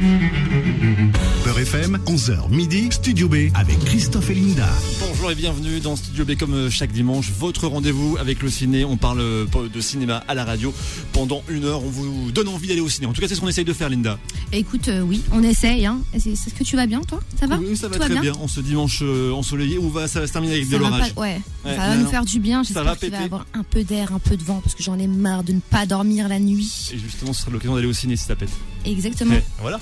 [0.00, 4.66] Beurre FM, 11h midi, Studio B avec Christophe et Linda.
[4.98, 8.86] Bonjour et bienvenue dans Studio B comme euh, chaque dimanche, votre rendez-vous avec le ciné.
[8.86, 10.72] On parle euh, de cinéma à la radio
[11.12, 11.84] pendant une heure.
[11.84, 13.06] On vous donne envie d'aller au ciné.
[13.06, 14.18] En tout cas, c'est ce qu'on essaye de faire, Linda.
[14.52, 15.84] Écoute, euh, oui, on essaye.
[15.84, 16.00] Hein.
[16.18, 17.20] C'est ce que tu vas bien, toi?
[17.38, 17.58] Ça va?
[17.58, 18.32] Oui, ça va Tout très bien bien.
[18.40, 21.12] En ce dimanche euh, ensoleillé où va, ça va se terminer avec Ça de l'orage.
[21.14, 22.10] pas- ouais, Ouais, ça va non, nous non.
[22.10, 22.64] faire du bien.
[22.64, 24.74] Ça va J'espère qu'il va y avoir un peu d'air, un peu de vent, parce
[24.74, 26.90] que j'en ai marre de ne pas dormir la nuit.
[26.94, 28.48] Et justement, ce sera l'occasion d'aller au ciné si ça pète.
[28.86, 29.34] Exactement.
[29.36, 29.78] Eh, voilà.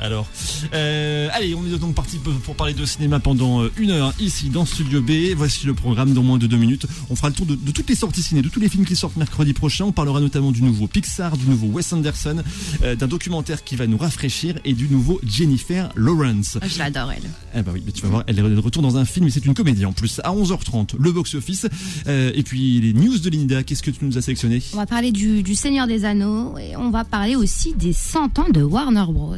[0.00, 0.26] Alors,
[0.72, 4.48] euh, allez, on est donc parti pour parler de cinéma pendant euh, une heure ici
[4.48, 5.10] dans Studio B.
[5.36, 6.86] Voici le programme dans moins de deux minutes.
[7.10, 8.96] On fera le tour de, de toutes les sorties ciné, de tous les films qui
[8.96, 9.84] sortent mercredi prochain.
[9.84, 12.42] On parlera notamment du nouveau Pixar, du nouveau Wes Anderson,
[12.82, 16.56] euh, d'un documentaire qui va nous rafraîchir et du nouveau Jennifer Lawrence.
[16.62, 17.28] Ah, Je l'adore, elle.
[17.54, 19.30] Eh ben oui, mais tu vas voir, elle est de retour dans un film et
[19.30, 20.18] c'est une comédie en plus.
[20.24, 21.66] À 11h30, le box-office.
[22.06, 24.62] Euh, et puis les news de Linda, qu'est-ce que tu nous as sélectionné?
[24.72, 28.38] On va parler du, du Seigneur des Anneaux et on va parler aussi des 100
[28.38, 29.36] ans de Warner Bros.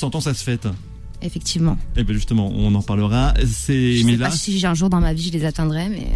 [0.00, 0.66] 100 ans, ça se fête.
[1.22, 1.76] Effectivement.
[1.96, 3.34] Eh ben justement, on en parlera.
[3.46, 5.44] C'est Je mais sais là, pas si j'ai un jour dans ma vie je les
[5.44, 6.08] atteindrai, mais.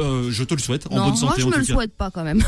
[0.00, 1.66] euh, je te le souhaite en non, bonne moi santé je en me tout le
[1.66, 1.72] cas.
[1.74, 2.42] souhaite pas quand même.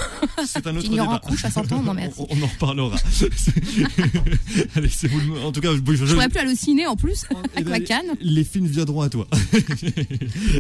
[0.47, 1.21] C'est un autre débat.
[1.25, 2.15] couche à 100 ans, non merci.
[2.21, 2.97] On, on en reparlera.
[4.77, 5.19] Allez, c'est vous.
[5.21, 7.37] le- En tout cas, je, je- Je pourrais plus aller au ciné en plus, Eh
[7.57, 8.07] avec ben, ma canne.
[8.21, 9.27] Les films viendront à toi.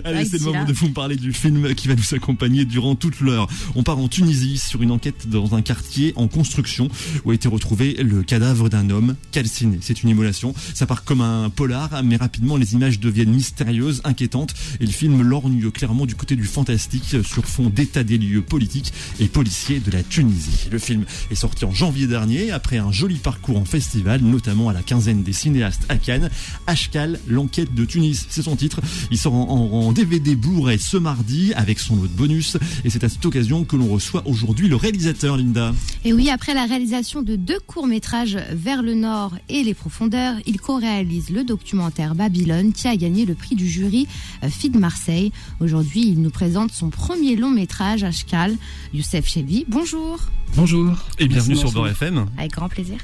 [0.05, 0.65] Allez, c'est le moment là.
[0.65, 3.47] de vous parler du film qui va nous accompagner durant toute l'heure.
[3.75, 6.89] On part en Tunisie sur une enquête dans un quartier en construction
[7.25, 9.78] où a été retrouvé le cadavre d'un homme calciné.
[9.81, 10.55] C'est une immolation.
[10.75, 15.23] Ça part comme un polar, mais rapidement les images deviennent mystérieuses, inquiétantes et le film
[15.23, 19.91] lorgne clairement du côté du fantastique sur fond d'état des lieux politiques et policiers de
[19.91, 20.69] la Tunisie.
[20.70, 24.72] Le film est sorti en janvier dernier après un joli parcours en festival, notamment à
[24.72, 26.31] la quinzaine des cinéastes à Cannes.
[26.67, 28.81] Ashkal, l'enquête de Tunis, c'est son titre.
[29.11, 33.09] Il sort en, DVD Blu-ray ce mardi avec son lot de bonus et c'est à
[33.09, 35.72] cette occasion que l'on reçoit aujourd'hui le réalisateur Linda.
[36.05, 40.61] Et oui, après la réalisation de deux courts-métrages Vers le Nord et Les Profondeurs, il
[40.61, 44.07] co-réalise le documentaire Babylone qui a gagné le prix du jury
[44.43, 45.33] euh, FID Marseille.
[45.61, 48.56] Aujourd'hui, il nous présente son premier long-métrage, Ashkal.
[48.95, 50.21] Youssef Chevi, bonjour.
[50.56, 50.97] Bonjour.
[51.19, 52.27] Et bienvenue Merci, sur Beurre FM.
[52.39, 52.99] Avec grand plaisir.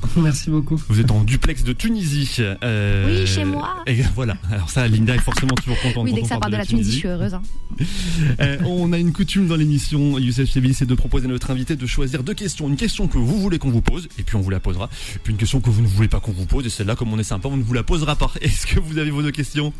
[0.16, 0.80] Merci beaucoup.
[0.88, 2.36] Vous êtes en duplex de Tunisie.
[2.40, 3.82] Euh, Oui, chez moi.
[3.86, 4.36] Et voilà.
[4.50, 6.04] Alors ça, Linda est forcément toujours contente.
[6.04, 7.34] Oui, dès on que ça parle part de la Tunisie, je suis heureuse.
[7.34, 7.42] hein.
[8.40, 11.76] Euh, on a une coutume dans l'émission, Youssef Chevi, c'est de proposer à notre invité
[11.76, 12.68] de choisir deux questions.
[12.68, 14.88] Une question que vous voulez qu'on vous pose, et puis on vous la posera.
[15.22, 17.18] Puis une question que vous ne voulez pas qu'on vous pose, et celle-là, comme on
[17.18, 18.30] est sympa, on ne vous la posera pas.
[18.40, 19.72] Est-ce que vous avez vos deux questions?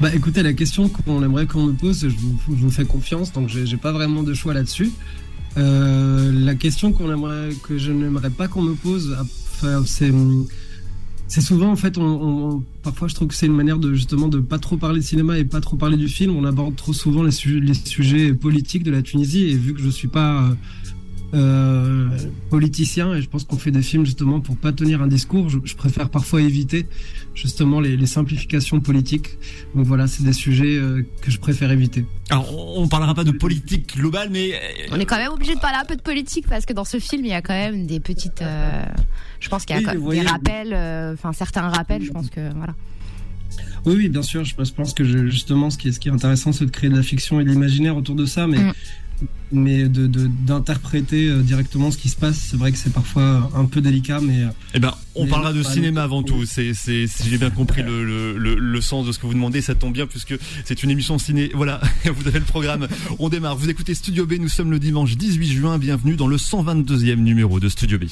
[0.00, 3.32] Bah écoutez, la question qu'on aimerait qu'on me pose, je vous, je vous fais confiance,
[3.32, 4.90] donc j'ai pas vraiment de choix là-dessus.
[5.58, 9.16] Euh, la question que je n'aimerais pas qu'on me pose,
[11.28, 11.98] c'est souvent en fait,
[12.82, 15.38] parfois je trouve que c'est une manière de justement de pas trop parler de cinéma
[15.38, 16.34] et pas trop parler du film.
[16.36, 19.80] On aborde trop souvent les, su- les sujets politiques de la Tunisie et vu que
[19.80, 20.50] je suis pas
[21.34, 22.08] euh,
[22.50, 25.58] politicien et je pense qu'on fait des films justement pour pas tenir un discours, je,
[25.64, 26.86] je préfère parfois éviter
[27.34, 29.38] justement les, les simplifications politiques.
[29.74, 32.04] Donc voilà, c'est des sujets euh, que je préfère éviter.
[32.30, 34.58] Alors, on parlera pas de politique globale, mais euh,
[34.92, 36.98] On est quand même obligé de parler un peu de politique parce que dans ce
[36.98, 38.42] film, il y a quand même des petites.
[38.42, 38.84] euh,
[39.40, 42.02] je pense qu'il y a Oui, quand même des rappels, euh, enfin certains rappels.
[42.04, 42.74] Je pense que voilà.
[43.84, 44.44] Oui, oui, bien sûr.
[44.44, 46.66] Je pense- je pense que je- justement, ce qui est, ce qui est intéressant, c'est
[46.66, 48.72] de créer de la fiction et de l'imaginaire autour de ça, mais, Mm.
[49.52, 52.38] Mais de, de- d'interpréter euh, directement ce qui se passe.
[52.50, 55.62] C'est vrai que c'est parfois un peu délicat, mais euh, eh ben, on parlera de
[55.62, 56.44] cinéma avant tout.
[56.46, 59.34] C'est, c'est, si j'ai bien compris le, le, le, le sens de ce que vous
[59.34, 60.34] demandez, ça tombe bien puisque
[60.64, 61.50] c'est une émission ciné.
[61.54, 62.88] Voilà, vous avez le programme.
[63.18, 63.56] On démarre.
[63.56, 64.34] Vous écoutez Studio B.
[64.40, 65.78] Nous sommes le dimanche 18 juin.
[65.78, 68.04] Bienvenue dans le 122e numéro de Studio B.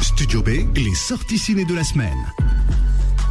[0.00, 2.12] Studio B, les sorties ciné de la semaine.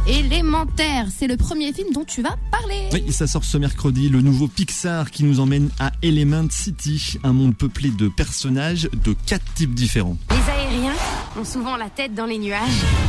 [0.08, 2.88] Élémentaire, c'est le premier film dont tu vas parler.
[2.94, 7.34] Oui, ça sort ce mercredi, le nouveau Pixar qui nous emmène à Element City, un
[7.34, 10.16] monde peuplé de personnages de quatre types différents.
[10.30, 10.94] Les aériens
[11.38, 12.62] ont souvent la tête dans les nuages.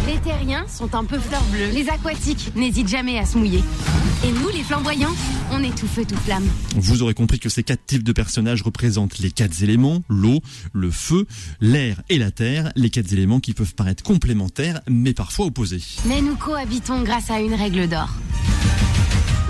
[0.07, 1.69] Les terriens sont un peu fleurs bleues.
[1.71, 3.63] Les aquatiques n'hésitent jamais à se mouiller.
[4.25, 5.15] Et nous, les flamboyants,
[5.53, 6.45] on est tout feu, tout flamme.
[6.75, 10.41] Vous aurez compris que ces quatre types de personnages représentent les quatre éléments, l'eau,
[10.73, 11.25] le feu,
[11.61, 15.81] l'air et la terre, les quatre éléments qui peuvent paraître complémentaires mais parfois opposés.
[16.05, 18.09] Mais nous cohabitons grâce à une règle d'or.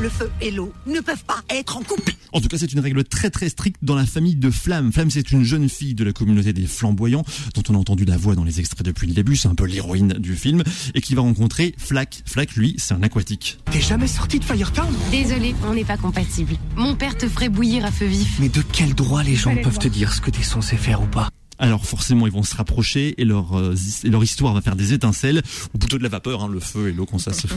[0.02, 2.14] Le feu et l'eau ne peuvent pas être en couple.
[2.32, 4.94] En tout cas, c'est une règle très très stricte dans la famille de Flamme.
[4.94, 7.26] Flamme, c'est une jeune fille de la communauté des flamboyants,
[7.56, 9.66] dont on a entendu la voix dans les extraits depuis le début, c'est un peu
[9.66, 10.64] l'héroïne du film,
[10.94, 12.22] et qui va rencontrer Flack.
[12.26, 13.60] Flack, lui, c'est un aquatique.
[13.72, 14.94] T'es jamais sorti de Firetown?
[15.12, 16.56] Désolé, on n'est pas compatibles.
[16.78, 18.38] Mon père te ferait bouillir à feu vif.
[18.40, 21.08] Mais de quel droit les gens peuvent te dire ce que t'es censé faire ou
[21.08, 21.30] pas?
[21.60, 24.94] Alors forcément, ils vont se rapprocher et leur, euh, et leur histoire va faire des
[24.94, 25.42] étincelles,
[25.74, 27.48] ou plutôt de la vapeur, hein, le feu et l'eau quand ça se...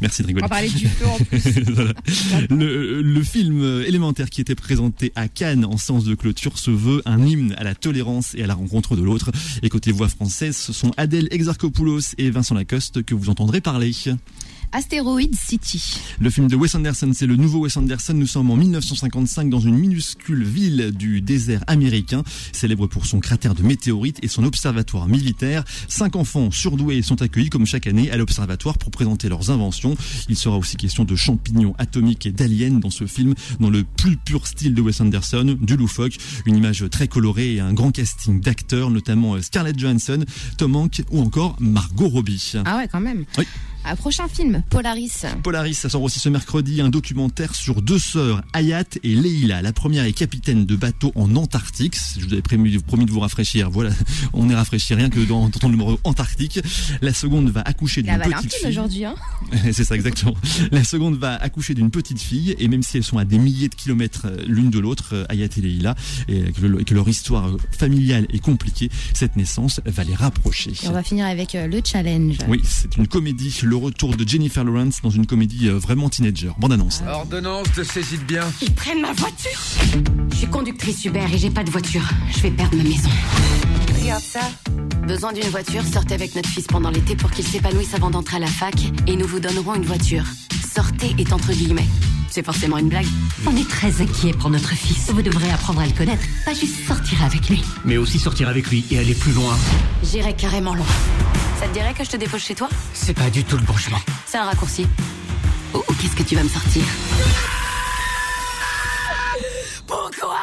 [0.00, 0.42] Merci de On rigoler.
[0.42, 1.42] va parler du feu en plus.
[1.74, 1.92] Voilà.
[2.50, 7.02] le, le film élémentaire qui était présenté à Cannes en séance de clôture se veut
[7.04, 9.30] un hymne à la tolérance et à la rencontre de l'autre.
[9.62, 13.92] Et côté voix française, ce sont Adèle Exarchopoulos et Vincent Lacoste que vous entendrez parler.
[14.74, 16.00] Astéroid City.
[16.18, 18.12] Le film de Wes Anderson, c'est le nouveau Wes Anderson.
[18.12, 23.54] Nous sommes en 1955 dans une minuscule ville du désert américain, célèbre pour son cratère
[23.54, 25.62] de météorites et son observatoire militaire.
[25.86, 29.96] Cinq enfants surdoués sont accueillis comme chaque année à l'observatoire pour présenter leurs inventions.
[30.28, 34.16] Il sera aussi question de champignons atomiques et d'aliens dans ce film, dans le plus
[34.16, 36.16] pur style de Wes Anderson, du loufoque,
[36.46, 40.24] une image très colorée et un grand casting d'acteurs, notamment Scarlett Johansson,
[40.58, 42.54] Tom Hanks ou encore Margot Robbie.
[42.64, 43.24] Ah ouais, quand même.
[43.38, 43.44] Oui.
[43.86, 45.24] Un prochain film, Polaris.
[45.42, 49.60] Polaris, ça sort aussi ce mercredi, un documentaire sur deux sœurs, Hayat et Leila.
[49.60, 51.96] La première est capitaine de bateau en Antarctique.
[52.18, 53.70] Je vous avais promis, promis de vous rafraîchir.
[53.70, 53.90] Voilà,
[54.32, 56.60] on est rafraîchi rien que dans, dans le numéro Antarctique.
[57.02, 58.68] La seconde va accoucher d'une petite fille.
[58.68, 59.14] aujourd'hui, hein.
[59.72, 60.34] C'est ça exactement.
[60.72, 63.68] La seconde va accoucher d'une petite fille et même si elles sont à des milliers
[63.68, 65.94] de kilomètres euh, l'une de l'autre, euh, Hayat et Leila,
[66.28, 70.14] et que, le- et que leur histoire euh, familiale est compliquée, cette naissance va les
[70.14, 70.72] rapprocher.
[70.82, 72.38] Et on va finir avec le challenge.
[72.48, 76.52] Oui, c'est une comédie, le retour de Jennifer Lawrence dans une comédie euh, vraiment teenager.
[76.58, 77.02] Bande annonce.
[77.08, 78.44] Ordonnance de saisie de bien.
[78.62, 79.60] Ils prennent ma voiture
[80.30, 82.02] Je suis conductrice Uber et j'ai pas de voiture.
[82.36, 83.10] Je vais perdre ma maison.
[84.00, 84.40] Regarde ça.
[85.06, 88.40] Besoin d'une voiture, sortez avec notre fils pendant l'été pour qu'il s'épanouisse avant d'entrer à
[88.40, 88.74] la fac
[89.06, 90.24] et nous vous donnerons une voiture.
[90.74, 91.86] Sortez est entre guillemets.
[92.30, 93.06] C'est forcément une blague.
[93.46, 95.08] On est très inquiet pour notre fils.
[95.08, 97.62] Vous devrez apprendre à le connaître, pas juste sortir avec lui.
[97.84, 99.56] Mais aussi sortir avec lui et aller plus loin.
[100.02, 100.86] J'irai carrément loin.
[101.60, 102.68] Ça te dirait que je te dépose chez toi?
[102.92, 103.98] C'est pas du tout le bon chemin.
[104.26, 104.84] C'est un raccourci.
[105.74, 106.82] Oh, oh, qu'est-ce que tu vas me sortir?
[109.86, 110.38] Pourquoi?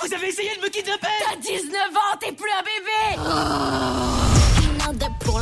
[0.00, 4.25] Vous avez essayé de me kidnapper T'as 19 ans, t'es plus un bébé Pour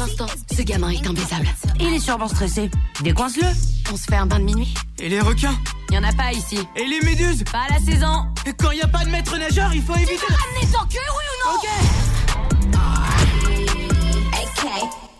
[0.05, 1.49] l'instant, ce gamin est imbaisable.
[1.81, 2.71] Il est sûrement stressé.
[3.03, 3.47] Décoince-le.
[3.93, 5.55] On se fait un bain de minuit Et les requins
[5.91, 6.59] Y en a pas ici.
[6.77, 8.27] Et les méduses Pas à la saison.
[8.47, 10.17] Et quand il n'y a pas de maître nageur, il faut éviter...
[10.29, 11.59] Ramenez ton cul, oui ou non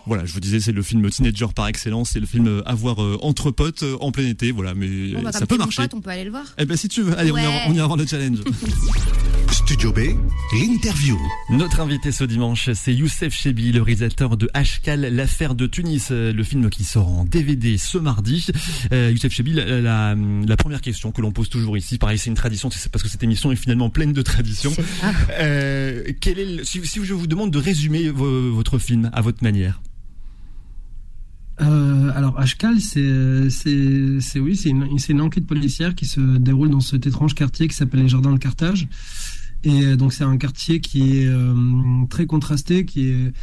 [0.07, 3.01] Voilà, je vous disais, c'est le film teenager par excellence, c'est le film à voir
[3.01, 5.81] euh, entre potes euh, en plein été, voilà, mais Bon, bah, ça peut marcher.
[5.81, 6.45] pote, on peut aller le voir.
[6.59, 8.37] Eh ben si tu veux, allez, on, ira, on ira voir le challenge.
[9.65, 9.99] Studio B,
[10.53, 11.17] l'interview.
[11.49, 16.31] Notre invité ce dimanche, c'est Youssef Chebi, le réalisateur de Ashkal, l'affaire de Tunis, euh,
[16.31, 18.45] le film qui sort en DVD ce mardi.
[18.93, 22.29] Euh, Youssef Chebi, la, la- la première question que l'on pose toujours ici, pareil, c'est
[22.29, 24.73] une tradition, c'est parce que cette émission est finalement pleine de traditions.
[25.39, 29.21] Euh, quel est le- si, si je vous demande de résumer vo- votre film à
[29.21, 29.81] votre manière.
[31.61, 32.99] Euh, alors, Ashkal, c'est,
[34.39, 37.75] oui, c'est une, c'est une enquête policière qui se déroule dans cet étrange quartier qui
[37.75, 38.87] s'appelle les Jardins de Carthage.
[39.65, 41.53] Et donc, c'est un quartier qui est euh,
[42.09, 43.33] très contrasté, qui est,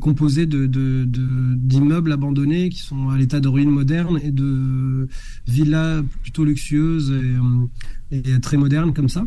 [0.00, 5.08] composé d'immeubles abandonnés qui sont à l'état de ruines modernes et de
[5.46, 9.26] villas plutôt luxueuses et, euh, et très modernes comme ça.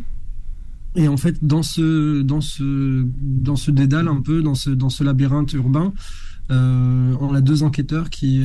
[0.95, 4.89] Et en fait, dans ce, dans ce, dans ce dédale un peu, dans ce, dans
[4.89, 5.93] ce labyrinthe urbain,
[6.49, 8.43] euh, on a deux enquêteurs qui,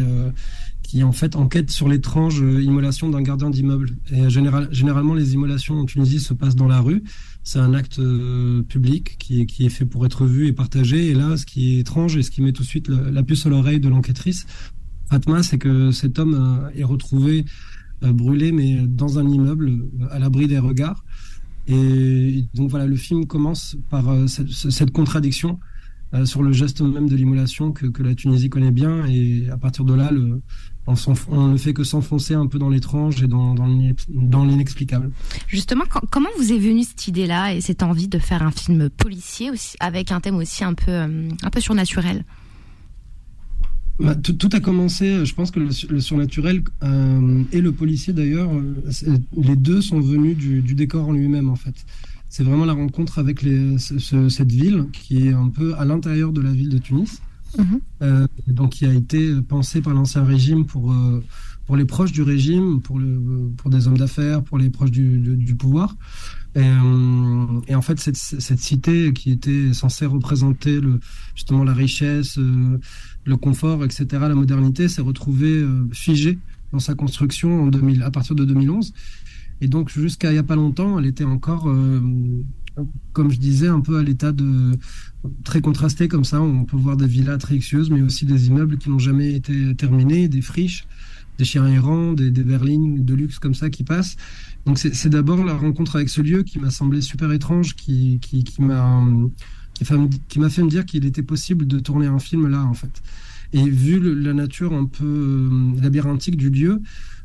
[0.93, 3.97] qui en fait enquêtent sur l'étrange euh, immolation d'un gardien d'immeuble.
[4.11, 7.03] Et euh, général, généralement, les immolations en Tunisie se passent dans la rue.
[7.45, 11.07] C'est un acte euh, public qui est, qui est fait pour être vu et partagé.
[11.07, 13.47] Et là, ce qui est étrange et ce qui met tout de suite la, puce
[13.47, 14.45] à l'oreille de l'enquêtrice,
[15.09, 17.47] Fatma, c'est que cet homme est retrouvé
[18.03, 21.07] brûlé, mais dans un immeuble, à l'abri des regards.
[21.69, 25.59] Et donc voilà, le film commence par cette, contradiction
[26.25, 29.07] sur le geste même de l'immolation que, que la Tunisie connaît bien.
[29.07, 30.43] Et à partir de là, le,
[30.87, 35.11] on, ne fait que s'enfoncer un peu dans l'étrange et dans, dans l'inex- dans l'inexplicable.
[35.47, 38.91] Justement, quand- comment vous est venue cette idée-là et cette envie de faire un film
[38.91, 42.25] policier aussi, avec un thème aussi un peu, euh, un peu surnaturel?
[44.01, 47.61] Bah, tout, tout a commencé, euh, je pense que le, su- le surnaturel euh, et
[47.61, 48.51] le policier d'ailleurs,
[49.37, 51.75] les deux sont venus du, du décor en lui-même en fait.
[52.29, 55.85] C'est vraiment la rencontre avec les, ce- ce- cette ville qui est un peu à
[55.85, 57.21] l'intérieur de la ville de Tunis,
[58.03, 61.23] Euh, donc qui a été pensée par l'ancien régime pour, euh,
[61.67, 65.55] pour les proches du régime, pour, le, pour des hommes d'affaires, pour les proches du,
[65.59, 65.97] pouvoir.
[66.55, 70.81] Et, euh, et en fait, cette, cette cité qui était censée représenter
[71.35, 76.39] justement la richesse, le confort, etc., la modernité, s'est retrouvée figée
[76.73, 78.93] dans sa construction en 2000, à partir de 2011.
[79.61, 81.73] Et donc, jusqu'à il n'y a pas longtemps, elle était encore,
[83.13, 84.73] comme je disais, un peu à l'état de
[85.45, 86.41] très contrasté comme ça.
[86.41, 89.75] On peut voir des villas très luxueuses, mais aussi des immeubles qui n'ont jamais été
[89.77, 90.87] terminés, des friches,
[91.39, 94.17] des chiens errants, des, berlines de luxe comme ça qui passent.
[94.67, 98.21] Donc c'est d'abord la rencontre avec ce lieu qui m'a semblé super étrange, qui,
[98.59, 99.03] m'a
[99.81, 103.03] fait me dire qu'il était possible de tourner un film là en fait.
[103.55, 106.81] Et vu la nature un peu euh, labyrinthique du lieu,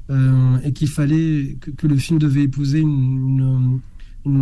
[0.09, 3.79] euh, et qu'il fallait que, le film devait épouser une,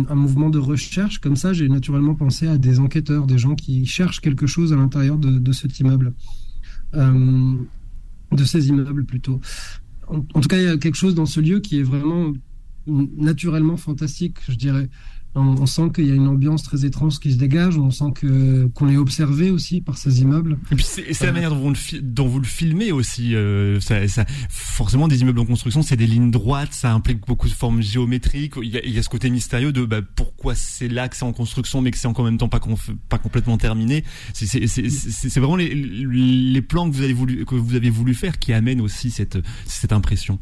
[0.08, 3.86] un mouvement de recherche, comme ça j'ai naturellement pensé à des enquêteurs, des gens qui
[3.86, 6.14] cherchent quelque chose à l'intérieur de, cet immeuble,
[6.94, 7.54] euh,
[8.32, 9.40] de ces immeubles plutôt.
[10.08, 12.32] En, tout cas, il y a quelque chose dans ce lieu qui est vraiment
[12.86, 14.88] naturellement fantastique, je dirais.
[15.36, 17.76] On, on sent qu'il y a une ambiance très étrange qui se dégage.
[17.78, 20.58] On sent que qu'on est observé aussi par ces immeubles.
[20.72, 23.34] Et puis c'est la manière dont vous le, dont vous le filmez aussi.
[23.34, 26.72] Euh, ça, ça, forcément, des immeubles en construction, c'est des lignes droites.
[26.72, 28.54] Ça implique beaucoup de formes géométriques.
[28.62, 31.16] Il y a, il y a ce côté mystérieux de bah, pourquoi c'est là que
[31.16, 32.60] c'est en construction, mais que c'est en même temps pas
[33.08, 34.04] pas complètement terminé.
[34.32, 38.52] C'est vraiment les, les plans que vous avez voulu que vous avez voulu faire qui
[38.52, 40.38] amènent aussi cette cette impression.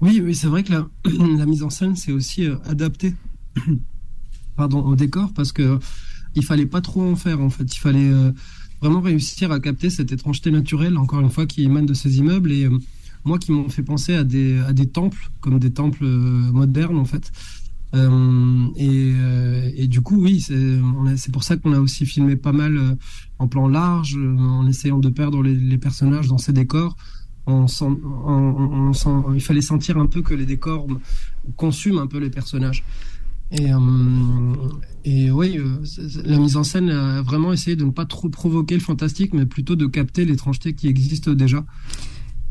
[0.00, 0.72] Oui, c'est vrai que
[1.38, 3.14] la, mise en scène, c'est aussi euh, adapté
[4.56, 5.78] pardon, au décor parce que
[6.34, 7.74] il fallait pas trop en faire en fait.
[7.74, 8.32] Il fallait euh,
[8.80, 12.52] vraiment réussir à capter cette étrangeté naturelle, encore une fois, qui émane de ces immeubles
[12.52, 12.78] et euh,
[13.24, 17.32] moi qui m'ont fait penser à des, temples, comme des temples euh, modernes en fait.
[17.94, 22.96] Euh, et, euh, du coup, oui, c'est pour ça qu'on a aussi filmé pas mal
[23.38, 26.96] en plan large, en essayant de perdre les personnages dans ces décors
[27.46, 30.86] on, sent, on, on sent, il fallait sentir un peu que les décors
[31.56, 32.84] consument un peu les personnages.
[33.52, 33.78] Et, euh,
[35.04, 35.84] et oui, euh,
[36.24, 39.46] la mise en scène a vraiment essayé de ne pas trop provoquer le fantastique, mais
[39.46, 41.64] plutôt de capter l'étrangeté qui existe déjà.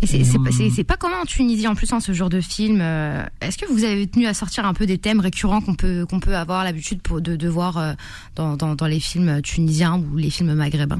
[0.01, 2.79] Et c'est euh, pas commun en Tunisie en plus en ce genre de film.
[2.81, 6.05] Euh, est-ce que vous avez tenu à sortir un peu des thèmes récurrents qu'on peut
[6.05, 7.95] qu'on peut avoir l'habitude de, de voir
[8.35, 10.99] dans, dans, dans les films tunisiens ou les films maghrébins?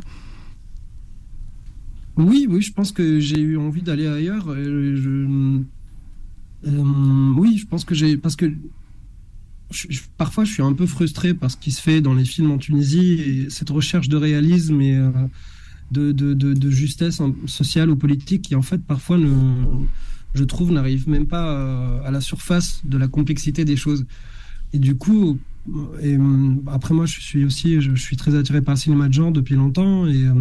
[2.17, 4.46] Oui, oui, je pense que j'ai eu envie d'aller ailleurs.
[4.50, 5.60] Euh,
[7.36, 8.51] oui, je pense que j'ai parce que
[10.17, 12.60] parfois je suis un peu frustré par ce qui se fait dans les films en
[12.60, 15.12] Tunisie et cette recherche de réalisme et euh,
[15.91, 19.17] de, justesse sociale ou politique qui en fait parfois
[20.36, 24.05] je trouve n'arrive même pas à, à, la surface de la complexité des choses.
[24.74, 25.39] Et du coup,
[26.67, 29.55] après moi je suis aussi je, suis très attiré par le cinéma de genre depuis
[29.55, 30.34] longtemps et euh,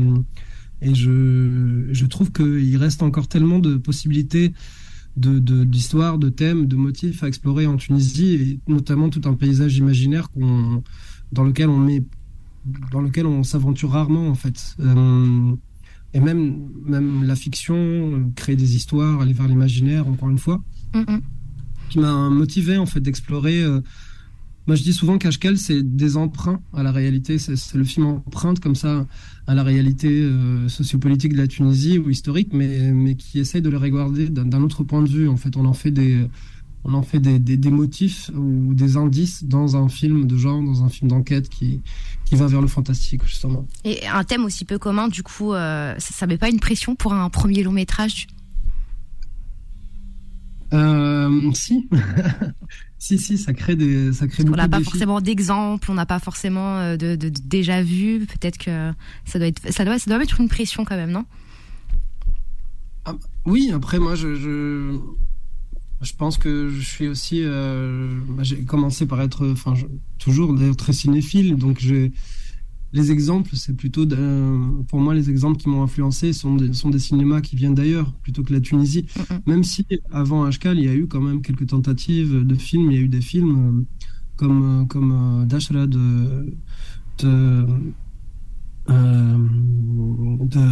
[0.82, 4.52] et je, je trouve qu'il reste encore tellement de possibilités
[5.16, 9.34] d'histoires, de, de, de, thèmes, de motifs à explorer en Tunisie, et notamment tout un
[9.34, 10.82] paysage imaginaire qu'on,
[11.30, 12.02] dans lequel on met,
[12.90, 14.74] dans lequel on s'aventure rarement en fait.
[14.80, 15.52] Euh,
[16.14, 20.62] et même, même la fiction, créer des histoires, aller vers l'imaginaire, encore une fois,
[20.94, 21.20] mm -hmm.
[21.90, 23.62] qui m'a motivé en fait d'explorer.
[23.62, 23.80] Euh,
[24.66, 27.38] moi, je dis souvent qu'Ashkel, c'est des emprunts à la réalité.
[27.38, 29.06] C'est le film emprunte comme ça
[29.46, 33.70] à la réalité euh, sociopolitique de la Tunisie ou historique, mais, mais qui essaye de
[33.70, 35.28] le regarder d'un autre point de vue.
[35.28, 36.28] En fait, on en fait des,
[36.84, 40.84] on en fait des, des, motifs ou des indices dans un film de genre, dans
[40.84, 41.80] un film d'enquête qui,
[42.24, 43.66] qui va vers le fantastique, justement.
[43.84, 46.94] Et un thème aussi peu commun, du coup, euh, ça ne met pas une pression
[46.94, 48.28] pour un premier long métrage?
[51.54, 51.88] Si.
[52.98, 54.90] si, si, ça crée des, ça crée On n'a pas défis.
[54.90, 58.26] forcément d'exemple, on n'a pas forcément euh, de, de, de, déjà vu.
[58.26, 58.92] Peut-être que
[59.24, 61.24] ça doit être, ça doit, ça doit mettre une pression quand même, non?
[63.04, 63.14] Ah,
[63.46, 64.98] Oui, après, moi, je, je,
[66.02, 67.42] je, pense que je suis aussi.
[67.42, 68.08] Euh,
[68.40, 69.74] j'ai commencé par être, enfin,
[70.18, 72.12] toujours très cinéphile, donc j'ai
[72.92, 74.06] les exemples, c'est plutôt,
[74.88, 78.12] pour moi, les exemples qui m'ont influencé sont des, sont des cinémas qui viennent d'ailleurs,
[78.22, 79.04] plutôt que la Tunisie.
[79.16, 79.40] Mm -hmm.
[79.46, 82.90] Même si, avant Ashkal, il y a eu quand même quelques tentatives de films.
[82.90, 83.84] Il y a eu des films euh,
[84.36, 86.06] comme, comme euh, Dashra de,
[87.22, 87.32] de,
[88.90, 89.38] euh,
[90.54, 90.64] de,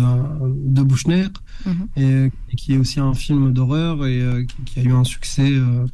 [0.77, 1.29] de Bouchner,
[1.67, 2.01] mm -hmm.
[2.03, 5.05] et, et, qui est aussi un film d'horreur et euh, qui, qui, a eu un
[5.05, 5.87] succès euh,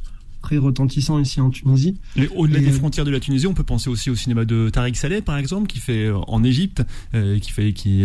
[0.47, 1.97] très retentissant ici en Tunisie.
[2.37, 5.21] Au-delà des frontières de la Tunisie, on peut penser aussi au cinéma de Tariq Saleh,
[5.21, 6.83] par exemple, qui fait euh, en Égypte,
[7.15, 8.01] euh, qui fait qui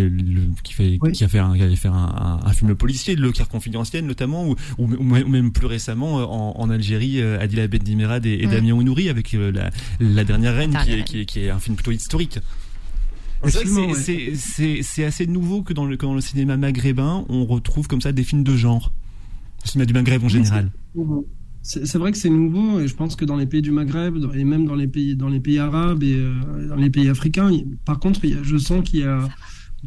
[0.65, 1.13] qui fait oui.
[1.13, 4.05] qui a fait un, qui avait fait un, un, un, film policier, Le Caire confidentiel
[4.07, 8.43] notamment, ou, ou, ou, même plus récemment euh, en, en Algérie, Adila Ben Dimerad et,
[8.43, 8.51] et mmh.
[8.51, 9.71] Damien Ounouri avec la,
[10.01, 12.41] la dernière reine, qui est, qui, est, qui est un film plutôt historique.
[13.47, 18.11] C'est assez nouveau que dans, le, que dans le cinéma maghrébin, on retrouve comme ça
[18.11, 18.93] des films de genre.
[19.65, 20.73] Le cinéma du Maghreb en général.
[21.65, 24.43] C'est vrai que c'est nouveau et je pense que dans les pays du Maghreb et
[24.45, 27.51] même dans les pays, dans les pays arabes et euh, dans les pays africains,
[27.85, 29.29] par contre, je sens qu'il y a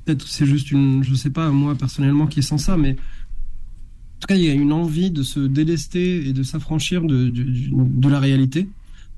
[0.05, 4.27] peut-être c'est juste une, je sais pas moi personnellement qui sent ça, mais en tout
[4.27, 8.09] cas il y a une envie de se délester et de s'affranchir de, de, de,
[8.09, 8.69] la réalité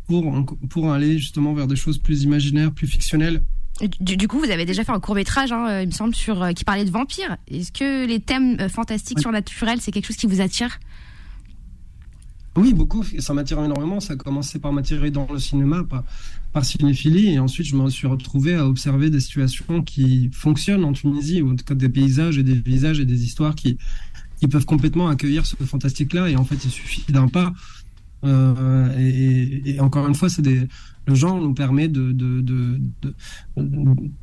[0.07, 3.43] pour pour aller justement vers des choses plus imaginaires, plus fictionnelles.
[4.01, 6.51] Du, du, coup, vous avez déjà fait un court métrage, hein, il me semble, sur
[6.55, 7.37] qui parlait de vampires.
[7.47, 10.79] Est-ce que les thèmes fantastiques, surnaturels, c'est quelque chose qui vous attire?
[12.57, 13.03] Oui, beaucoup.
[13.19, 13.99] Ça m'attire énormément.
[13.99, 15.83] Ça a commencé par m'attirer dans le cinéma,
[16.53, 17.33] par, cinéphilie.
[17.33, 21.51] Et ensuite, je me suis retrouvé à observer des situations qui fonctionnent en Tunisie, ou
[21.51, 23.77] en tout cas des paysages et des visages et des histoires qui,
[24.39, 26.29] qui peuvent complètement accueillir ce fantastique-là.
[26.29, 27.53] Et en fait, il suffit d'un pas.
[28.23, 30.67] Euh, et, encore une fois, des,
[31.05, 32.79] le genre nous permet de, de, de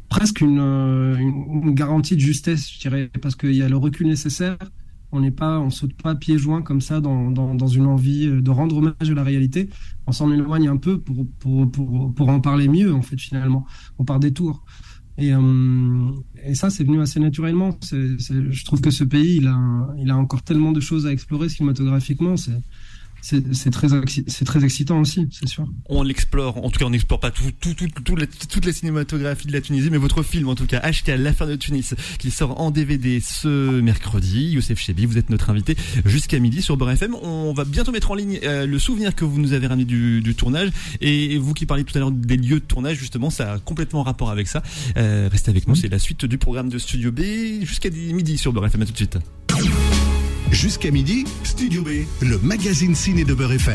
[0.08, 4.58] presque une, une, garantie de justesse, je dirais, parce qu'il y a le recul nécessaire
[5.14, 8.50] on n'est pas, on saute pas pieds joints comme ça dans, dans, une envie de
[8.50, 9.70] rendre hommage à la réalité.
[10.08, 13.64] On s'en éloigne un peu pour, pour, pour, pour, en parler mieux, en fait, finalement.
[13.98, 14.64] On part des tours.
[15.16, 16.10] Et, euh,
[16.44, 17.78] et ça, c'est venu assez naturellement.
[17.80, 21.48] je trouve que ce pays, il a, il a encore tellement de choses à explorer
[21.48, 22.36] cinématographiquement.
[22.36, 22.60] C'est,
[23.24, 25.66] c'est très, excitant aussi, c'est sûr.
[25.88, 28.72] On l'explore, en tout cas on n'explore pas tout, tout, tout, tout la, toute la
[28.72, 32.30] cinématographie de la Tunisie, mais votre film en tout cas, HK, l'affaire de Tunis, qui
[32.30, 34.50] sort en DVD ce mercredi.
[34.50, 37.14] Youssef Chebi, vous êtes notre invité jusqu'à midi sur Beurre FM.
[37.22, 40.20] On va bientôt mettre en ligne euh, le souvenir que vous nous avez ramené du,
[40.20, 40.70] du, tournage.
[41.00, 44.02] Et vous qui parliez tout à l'heure des lieux de tournage, justement, ça a complètement
[44.02, 44.62] rapport avec ça.
[44.98, 47.22] Euh, restez avec nous, c'est la suite du programme de Studio B
[47.62, 48.82] jusqu'à midi sur Beurre FM.
[48.82, 49.18] À tout de suite.
[50.54, 53.74] Jusqu'à midi, Studio B, le magazine ciné de Beurre FM.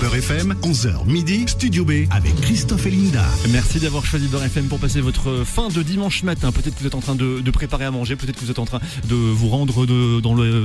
[0.00, 3.24] Beurre FM, 11h midi, Studio B avec Christophe et Linda.
[3.50, 6.50] Merci d'avoir choisi Beurre FM pour passer votre fin de dimanche matin.
[6.50, 8.64] Peut-être que vous êtes en train de, préparer à manger, peut-être que vous êtes en
[8.64, 9.86] train de vous rendre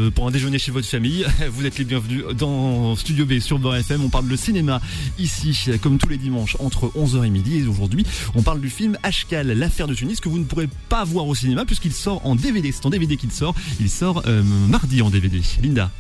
[0.10, 1.26] pour un déjeuner chez votre famille.
[1.52, 4.04] Vous êtes les bienvenus dans Studio B sur Beurre FM.
[4.04, 4.82] On parle de cinéma
[5.20, 7.60] ici, comme tous les dimanches, entre 11h et midi.
[7.60, 11.04] Et aujourd'hui, on parle du film Ashkal, l'affaire de Tunis, que vous ne pourrez pas
[11.04, 12.72] voir au cinéma puisqu'il sort en DVD.
[12.72, 13.54] C'est en DVD qu'il sort.
[13.80, 15.42] Il sort euh, mardi en DVD.
[15.62, 15.92] Linda.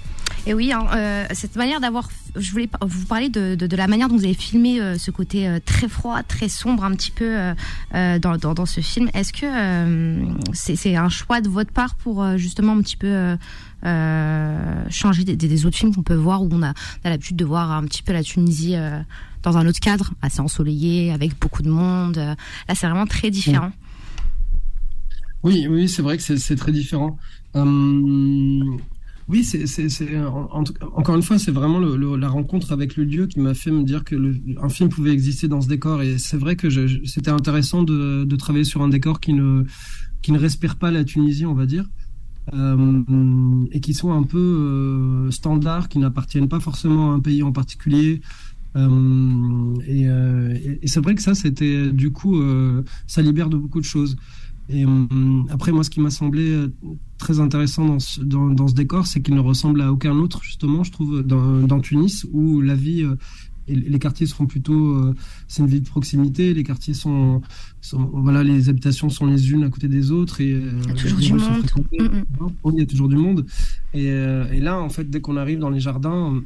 [0.45, 4.17] Et oui, hein, euh, cette manière d'avoir, je voulais vous parler de, la manière dont
[4.17, 7.53] vous avez filmé euh, ce côté euh, très froid, très sombre, un petit peu
[7.93, 9.09] dans, ce film.
[9.13, 9.47] Est-ce que
[10.53, 13.37] c'est un choix de votre part pour justement un petit peu
[14.89, 17.83] changer des, autres films qu'on peut voir où on a, a l'habitude de voir un
[17.85, 18.75] petit peu la Tunisie
[19.43, 22.17] dans un autre cadre, assez ensoleillé, avec beaucoup de monde.
[22.17, 23.71] Là, c'est vraiment très différent.
[25.43, 27.17] Oui, oui, c'est vrai que c'est très différent.
[27.53, 28.79] Hum,
[29.29, 29.65] oui, c'est,
[30.95, 34.03] encore une fois, c'est vraiment la rencontre avec le lieu qui m'a fait me dire
[34.03, 34.15] que
[34.61, 36.01] un film pouvait exister dans ce décor.
[36.01, 36.67] Et c'est vrai que
[37.05, 39.63] c'était intéressant de, travailler sur un décor qui ne,
[40.29, 41.85] respire pas la Tunisie, on va dire.
[42.53, 47.41] Euh, et qui soit un peu euh, standard, qui n'appartiennent pas forcément à un pays
[47.41, 48.19] en particulier.
[48.75, 49.75] Euh,
[50.81, 52.41] et c'est vrai que ça, c'était du coup,
[53.07, 54.17] ça libère de beaucoup de choses.
[54.69, 56.73] Et hum, après, moi, ce qui m'a semblé euh,
[57.17, 60.41] très intéressant dans ce, dans, dans ce décor, c'est qu'il ne ressemble à aucun autre,
[60.43, 63.15] justement, je trouve, dans, dans Tunis, où la vie euh,
[63.67, 64.95] et les quartiers seront plutôt.
[64.95, 65.15] Euh,
[65.47, 67.41] c'est une ville de proximité, les quartiers sont,
[67.79, 70.41] sont, Voilà, les habitations sont les unes à côté des autres.
[70.41, 71.71] Et, il y a toujours du monde.
[71.91, 72.71] Mm, mm.
[72.73, 73.45] Il y a toujours du monde.
[73.93, 76.41] Et, et là, en fait, dès qu'on arrive dans les jardins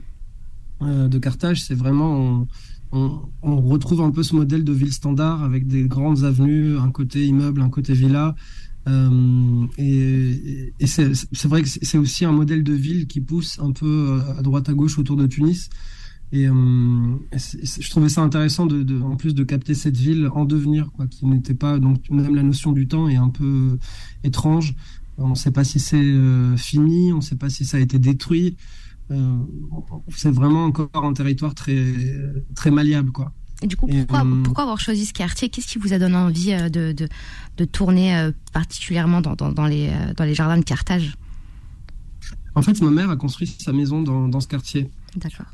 [0.81, 2.47] de Carthage, c'est vraiment on,
[2.91, 7.61] retrouve un peu ce modèle de ville standard avec des grandes avenues, un côté immeuble,
[7.61, 8.35] un côté villa.
[8.87, 13.85] Euh, et, c'est vrai que c'est aussi un modèle de ville qui pousse un peu
[13.85, 15.69] euh, à droite à gauche autour de Tunis.
[16.31, 16.53] Et, euh,
[17.33, 21.25] je trouvais ça intéressant de, en plus de capter cette ville en devenir, quoi, qui
[21.25, 23.77] n'était pas donc même la notion du temps est un peu
[24.23, 24.75] étrange.
[25.17, 26.13] On ne sait pas si c'est
[26.57, 28.55] fini, on ne sait pas si ça a été détruit.
[29.11, 29.37] Euh,
[30.09, 31.93] c'est vraiment encore un territoire très,
[32.55, 33.31] très malléable, quoi.
[33.61, 35.49] Et du coup, pourquoi, euh, pourquoi avoir choisi ce quartier?
[35.49, 37.07] Qu'est-ce qui vous a donné envie euh, de, de,
[37.57, 41.15] de tourner particulièrement dans, dans, dans, les, dans les jardins de Carthage?
[42.53, 44.89] En fait, ma mère a construit sa maison dans, dans ce quartier.
[45.15, 45.47] D'accord.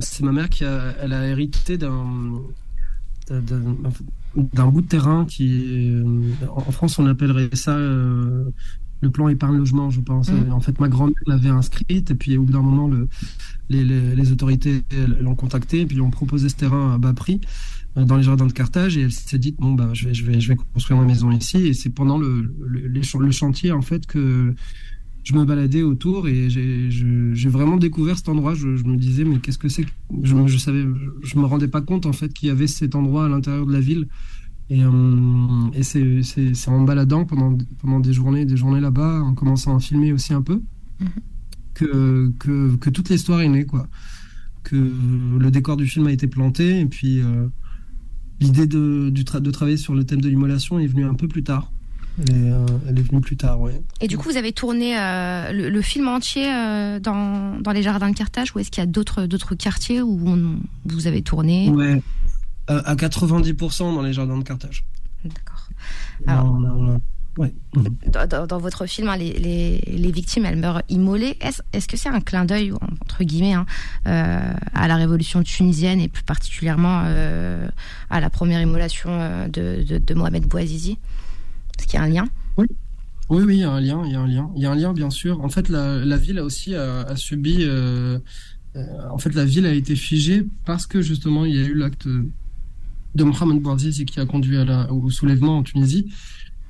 [0.00, 2.40] c'est ma mère qui a, elle a hérité d'un
[4.36, 5.94] d'un bout de terrain qui
[6.48, 7.78] en France on appellerait ça
[9.02, 10.30] le plan épargne logement, je pense.
[10.30, 10.52] Mm.
[10.52, 13.08] En fait, ma grand-mère l'avait inscrite et puis au bout d'un moment, le,
[13.68, 14.82] les, les, autorités
[15.20, 17.40] l'ont contacté et puis ont proposé ce terrain à bas prix
[17.96, 20.24] euh, dans les jardins de Carthage et elle s'est dit bon bah je vais je
[20.24, 23.82] vais je vais construire ma maison ici et c'est pendant le, le, le chantier en
[23.82, 24.54] fait que
[25.24, 28.54] je me baladais autour et j'ai vraiment découvert cet endroit.
[28.54, 29.86] Je, je me disais mais qu'est-ce que c'est
[30.22, 30.84] je, je savais
[31.22, 33.72] je me rendais pas compte en fait qu'il y avait cet endroit à l'intérieur de
[33.72, 34.08] la ville
[34.70, 34.90] et, euh,
[35.74, 40.12] et c'est en baladant pendant, pendant des journées, des journées là-bas, en commençant à filmer
[40.12, 40.62] aussi un peu,
[41.00, 41.08] mhm.
[41.74, 43.86] que, que, que, toute l'histoire est née, quoi.
[44.62, 47.48] Que le décor du film a été planté, et puis euh,
[48.40, 51.70] l'idée de, de travailler sur le thème de l'immolation est venue un peu plus tard.
[52.18, 53.72] Elle est, euh, elle est venue plus tard, oui.
[54.00, 54.94] Et du coup, vous avez tourné
[55.52, 56.46] le, film entier
[57.02, 60.18] dans, dans les jardins de Carthage, ou est-ce qu'il y a d'autres quartiers où
[60.86, 61.68] vous avez tourné?
[61.70, 62.00] Ouais.
[62.68, 64.84] À 90% dans les jardins de Carthage.
[65.24, 65.68] D'accord.
[66.26, 66.58] Alors,
[67.38, 67.54] Ouais.
[68.08, 71.38] Dans, dans, votre film, hein, les, les, les, victimes, elles meurent immolées.
[71.40, 73.64] Est-ce est -ce que c'est un clin d'œil, entre guillemets, hein,
[74.06, 77.66] euh, à la révolution tunisienne et plus particulièrement euh,
[78.10, 80.98] à la première immolation euh, de, de, de Mohamed Bouazizi?
[81.78, 82.28] Est-ce qu'il y a un lien?
[82.58, 82.66] Oui.
[83.30, 84.70] Oui, oui, il y a un lien, il y a un lien, il y a
[84.70, 85.40] un lien, bien sûr.
[85.42, 87.58] En fait, la, la ville a aussi a, a subi.
[87.60, 88.18] Euh,
[88.76, 91.74] euh, en fait, la ville a été figée parce que justement, il y a eu
[91.74, 92.08] l'acte
[93.14, 94.56] de Mohamed Bouazizi qui a conduit
[94.90, 96.12] au soulèvement en Tunisie.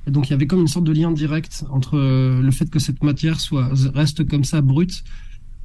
[0.05, 2.69] Et donc il y avait comme une sorte de lien direct entre euh, le fait
[2.69, 5.03] que cette matière soit reste comme ça brute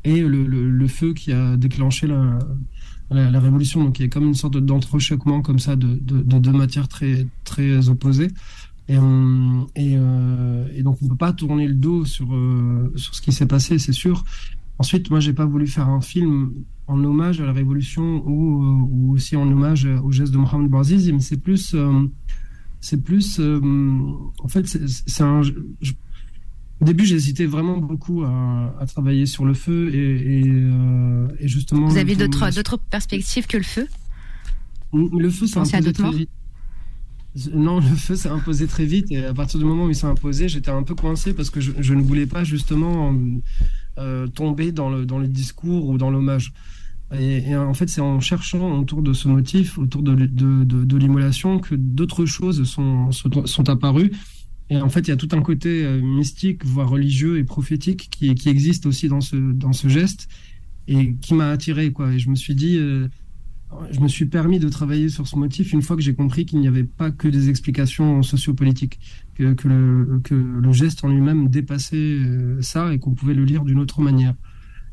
[0.05, 3.83] et le, feu qui a déclenché la, révolution.
[3.83, 6.87] Donc il y a comme une sorte d'entrechoquement comme ça de, de, de, deux matières
[6.89, 8.29] très opposées.
[8.89, 8.97] Et, et,
[9.97, 13.47] euh, et, donc on peut pas tourner le dos sur euh, sur ce qui s'est
[13.47, 14.25] passé, c'est sûr.
[14.79, 16.53] Ensuite, moi j'ai pas voulu faire un film
[16.89, 21.13] en hommage à la révolution ou, ou aussi en hommage au geste de Mohamed Bouazizi,
[21.13, 22.09] mais c'est plus euh,
[22.81, 23.41] c'est plus.
[23.41, 23.61] Euh,
[24.39, 25.43] en fait, c'est un.
[25.43, 25.53] Je,
[26.81, 31.49] au début, j'hésitais vraiment beaucoup à, à, travailler sur le feu et, et, euh, et
[31.49, 31.89] justement.
[31.89, 33.89] Vous avez d'autres d'autres perspectives que le feu?
[34.93, 36.31] Le feu, c'est imposé très vite.
[37.53, 40.07] Non, le feu s'est imposé très vite et à partir du moment où il s'est
[40.07, 43.15] imposé, j'étais un peu coincé parce que je, je ne voulais pas justement
[43.99, 46.53] euh, tomber dans le, dans le discours ou dans l'hommage.
[47.17, 52.27] Et, en fait, c'est en cherchant autour de ce motif, autour de, l'immolation, que d'autres
[52.27, 54.13] choses sont, apparues.
[54.71, 58.11] Et en fait, il y a tout un côté euh, mystique, voire religieux et prophétique
[58.11, 60.29] qui, existe aussi dans ce, geste
[60.87, 61.87] et qui m'a attiré.
[61.87, 63.09] Et je me suis dit, euh,
[63.91, 66.61] je me suis permis de travailler sur ce motif une fois que j'ai compris qu'il
[66.61, 69.01] n'y avait pas que des explications sociopolitiques,
[69.35, 73.79] que, que le geste en lui-même dépassait euh, ça et qu'on pouvait le lire d'une
[73.79, 74.35] autre manière.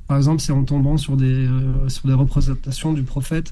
[0.07, 3.51] Par exemple, c'est en tombant sur des, euh, sur des représentations du prophète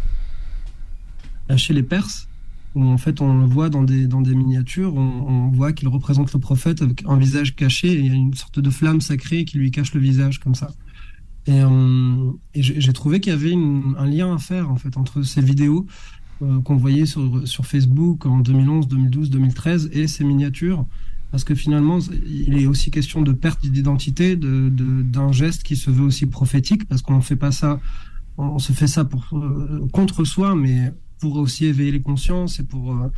[1.58, 2.28] chez les Perses,
[2.76, 6.34] où en fait on le voit dans des, dans des miniatures, on, voit qu'il représente
[6.34, 9.46] le prophète avec un visage caché, et il y a une sorte de flamme sacrée
[9.46, 10.72] qui lui cache le visage comme ça.
[11.46, 15.42] Et, euh, j'ai trouvé qu'il y avait un lien à faire en fait entre ces
[15.42, 15.86] vidéos
[16.42, 20.86] euh, qu'on voyait sur, sur Facebook en 2011, 2012, 2013 et ces miniatures
[21.34, 25.76] parce que finalement, il est aussi question de perte d'identité, de, de, d'un geste qui
[25.76, 27.80] se veut aussi prophétique, parce qu'on ne fait pas ça,
[28.38, 32.64] on se fait ça pour euh, contre soi, mais pour aussi éveiller les consciences et
[32.64, 33.12] pour euh,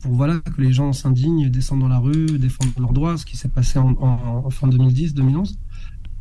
[0.00, 3.36] pour voilà que les gens s'indignent, descendent dans la rue, défendent leurs droits, ce qui
[3.36, 5.14] s'est passé en, fin 2010,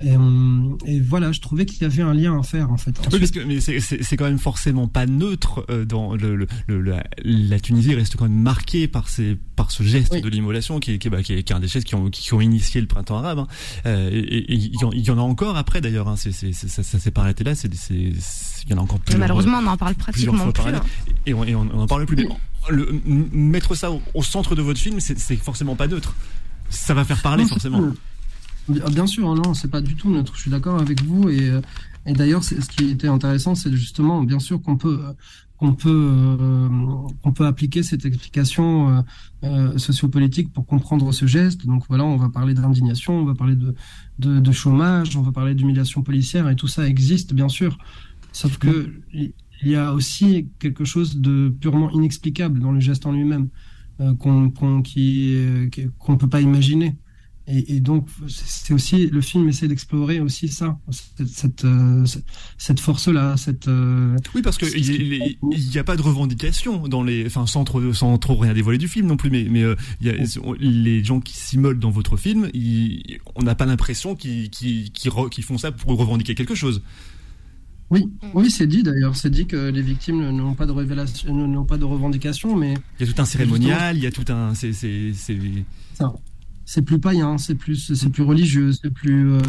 [0.02, 0.78] 2011.
[0.86, 2.98] Et, et, voilà, je trouvais qu'il y avait un lien à faire en fait.
[3.00, 6.48] Ensuite, oui, parce que mais c'est quand même forcément pas neutre euh, dans le, le,
[6.68, 10.22] le la, la, Tunisie reste quand même marquée par ces par ce geste oui.
[10.22, 12.10] de l'immolation qui est qui, bah, qui, est, qui est un des gestes qui ont
[12.10, 13.40] qui ont initié le printemps arabe.
[13.40, 13.48] Hein.
[13.86, 16.08] Euh, et, et, il, y en, il y en a encore après d'ailleurs.
[16.08, 16.16] Hein.
[16.16, 17.56] C'est c'est ça, ça s'est pas arrêté là.
[17.56, 19.18] C'est c'est il y en a encore plus.
[19.18, 20.74] Malheureusement, on en parle pratiquement plus.
[20.74, 20.82] Hein.
[21.26, 22.16] Et on, et on, on en parle plus.
[22.16, 22.28] Mais
[22.70, 26.16] le, mettre ça au, au centre de votre film, c'est forcément pas neutre.
[26.70, 27.94] Ça va faire parler forcément.
[28.70, 30.34] Bien sûr, hein, non, c'est pas du tout neutre.
[30.36, 31.30] Je suis d'accord avec vous.
[31.30, 31.62] Et, euh,
[32.06, 35.00] d'ailleurs, ce qui était intéressant, c'est justement, bien sûr, qu'on peut
[35.58, 36.70] qu'on peut euh,
[37.22, 39.04] qu'on peut appliquer cette explication
[39.44, 41.66] euh, sociopolitique pour comprendre ce geste.
[41.66, 43.76] Donc voilà, on va parler d'indignation, on va parler de,
[44.20, 47.78] de, de chômage, on va parler d'humiliation policière, et tout ça existe, bien sûr.
[48.32, 49.34] Sauf que il
[49.66, 53.50] y a aussi quelque chose de purement inexplicable dans le geste en lui-même,
[54.20, 55.36] qu'on qu'on qui
[55.98, 56.96] qu'on peut pas imaginer.
[57.52, 62.06] Et, et, donc, c'est aussi le film essaie d'explorer aussi ça, cette cette, euh,
[62.60, 63.68] cette force-là, cette.
[63.68, 67.92] Euh, oui, parce que il n'y a pas de revendication dans les, enfin sans trop
[67.94, 70.14] sans trop rien dévoiler du film non plus, mais mais euh, y a,
[70.60, 74.52] les gens qui s'immolent dans votre film, ils, on n'a pas l'impression qu'ils
[75.44, 76.84] font ça pour revendiquer quelque chose.
[77.90, 79.16] Oui, oui, c'est dit d'ailleurs.
[79.16, 83.08] C'est dit que les victimes n'ont pas de révélation, n'ont pas de revendication, mais il
[83.08, 85.14] y a tout un cérémonial, il y a tout un, c'est c'est
[86.70, 89.42] c'est plus païen, c'est plus, c'est plus religieux, c'est plus euh,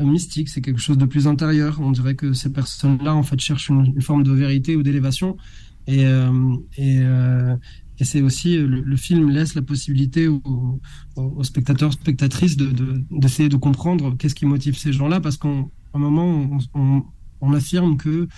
[0.00, 1.80] mystique, c'est quelque chose de plus intérieur.
[1.80, 5.38] On dirait que ces personnes-là, en fait, cherchent une, forme de vérité ou d'élévation.
[5.86, 6.30] Et, euh,
[6.78, 7.56] euh,
[7.98, 13.58] et c'est aussi le, film laisse la possibilité aux, spectateurs, spectatrices de, d'essayer de, de,
[13.58, 16.50] comprendre qu'est-ce qui motive ces gens-là, parce qu'à un moment,
[17.40, 18.28] on, affirme que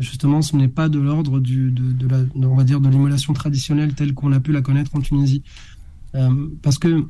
[0.00, 4.40] justement, ce n'est pas de l'ordre de, de la, de l'immolation traditionnelle telle qu'on a
[4.40, 5.44] pu la connaître en Tunisie,
[6.60, 7.06] parce que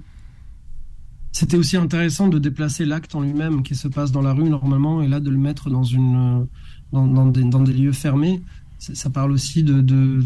[1.32, 5.02] c'était aussi intéressant de déplacer l'acte en lui-même qui se passe dans la rue normalement
[5.02, 6.46] et là de le mettre dans une
[6.92, 8.42] dans, des, dans des, lieux fermés
[8.78, 10.22] ça parle aussi de, de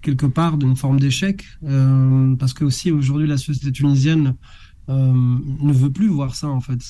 [0.00, 4.34] quelque part d'une forme d'échec euh, parce que aussi aujourd'hui la société tunisienne
[4.88, 6.80] ne veut plus voir ça en fait.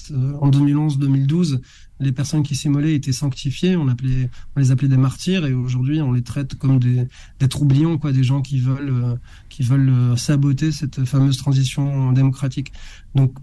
[0.40, 1.60] en 2011-2012,
[1.98, 6.00] les personnes qui s'immolaient étaient sanctifiées, on, appelait, on les appelait des martyrs, et aujourd'hui
[6.00, 7.08] on les traite comme des,
[7.40, 9.18] des troublions, quoi, des gens qui veulent,
[9.48, 12.72] qui veulent saboter cette fameuse transition démocratique.
[13.16, 13.34] Donc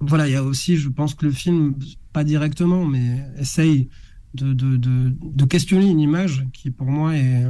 [0.00, 1.74] voilà, il y a aussi, je pense que le film,
[2.12, 3.88] pas directement, mais essaye
[4.34, 7.46] de, de, de, de questionner une image qui pour moi est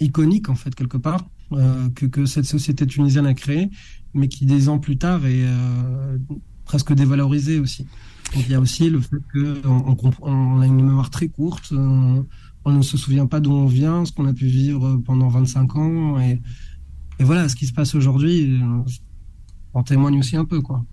[0.00, 3.70] iconique en fait quelque part euh, que, que, cette société tunisienne a créée,
[4.14, 6.18] mais qui des ans plus tard est euh,
[6.64, 7.86] presque dévalorisée aussi.
[8.34, 12.26] Donc il y a aussi le fait qu'on on, a une mémoire très courte, on,
[12.64, 15.76] on, ne se souvient pas d'où on vient, ce qu'on a pu vivre pendant 25
[15.76, 16.40] ans, et,
[17.18, 18.58] et voilà, ce qui se passe aujourd'hui
[19.74, 20.84] en témoigne aussi un peu quoi.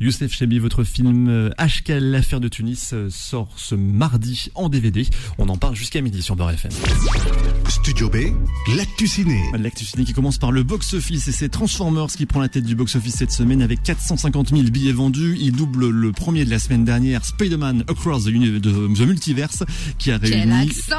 [0.00, 5.06] Youssef Chebi, votre film HKL, euh, l'affaire de Tunis, euh, sort ce mardi en DVD.
[5.38, 6.72] On en parle jusqu'à midi sur Beurre FM.
[7.84, 8.16] Studio B,
[8.78, 9.42] l'actu ciné.
[9.58, 12.74] L'actu ciné qui commence par le box-office et c'est Transformers qui prend la tête du
[12.74, 15.36] box-office cette semaine avec 450 000 billets vendus.
[15.38, 19.64] Il double le premier de la semaine dernière, Spider-Man Across the, the, Multiverse,
[19.98, 20.40] qui a réuni...
[20.40, 20.96] Quel accent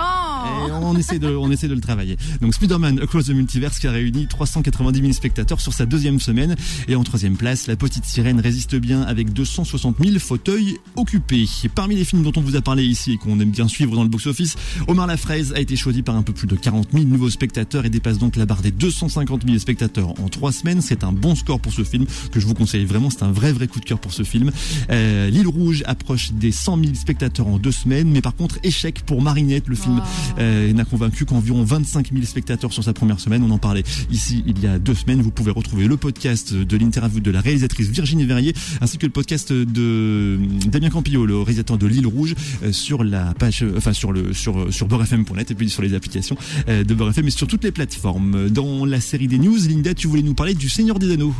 [0.68, 2.18] et on essaie de, on essaie de le travailler.
[2.40, 6.56] Donc Spider-Man Across the Multiverse qui a réuni 390 000 spectateurs sur sa deuxième semaine.
[6.88, 11.48] Et en troisième place, La Petite Sirène résiste bien avec 260 000 fauteuils occupés.
[11.74, 14.04] parmi les films dont on vous a parlé ici et qu'on aime bien suivre dans
[14.04, 14.56] le box-office,
[14.88, 17.86] Omar La Fraise a été choisi par un peu plus de 40 000 nouveaux spectateurs
[17.86, 20.82] et dépasse donc la barre des 250 000 spectateurs en trois semaines.
[20.82, 23.10] C'est un bon score pour ce film que je vous conseille vraiment.
[23.10, 24.52] C'est un vrai vrai coup de cœur pour ce film.
[24.90, 29.02] Euh, L'île Rouge approche des 100 000 spectateurs en deux semaines, mais par contre échec
[29.06, 29.68] pour Marinette.
[29.68, 30.02] Le film
[30.40, 33.44] euh, n'a convaincu qu'environ 25 000 spectateurs sur sa première semaine.
[33.44, 35.22] On en parlait ici il y a deux semaines.
[35.22, 39.12] Vous pouvez retrouver le podcast de l'interview de la réalisatrice Virginie Verrier ainsi que le
[39.12, 44.12] podcast de Damien Campillo, le réalisateur de L'île Rouge, euh, sur la page, enfin sur
[44.12, 46.36] le sur sur beurrefm.net et puis sur les applications
[46.68, 48.50] euh, de Beurrefm et sur toutes les plateformes.
[48.50, 51.34] Dans la série des news, Linda, tu voulais nous parler du Seigneur des Anneaux.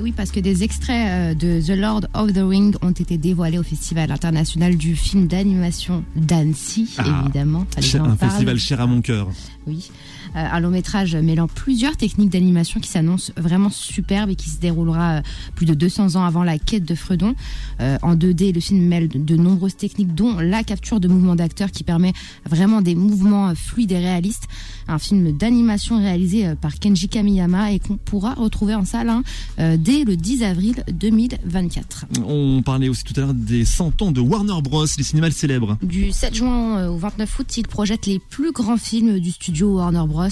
[0.00, 3.62] Oui, parce que des extraits de The Lord of the Ring ont été dévoilés au
[3.62, 7.66] Festival international du film d'animation d'Annecy, ah, évidemment.
[7.76, 9.28] un festival cher à mon cœur.
[9.66, 9.90] Oui.
[10.36, 14.58] Euh, un long métrage mêlant plusieurs techniques d'animation qui s'annonce vraiment superbe et qui se
[14.58, 15.22] déroulera euh,
[15.54, 17.34] plus de 200 ans avant la quête de Fredon.
[17.80, 21.70] Euh, en 2D, le film mêle de nombreuses techniques, dont la capture de mouvements d'acteurs
[21.70, 22.12] qui permet
[22.44, 24.48] vraiment des mouvements fluides et réalistes.
[24.88, 29.22] Un film d'animation réalisé par Kenji Kamiyama et qu'on pourra retrouver en salle hein,
[29.58, 32.06] dès le 10 avril 2024.
[32.26, 35.76] On parlait aussi tout à l'heure des 100 ans de Warner Bros, les cinémas célèbres.
[35.82, 40.04] Du 7 juin au 29 août, il projette les plus grands films du studio Warner
[40.06, 40.28] Bros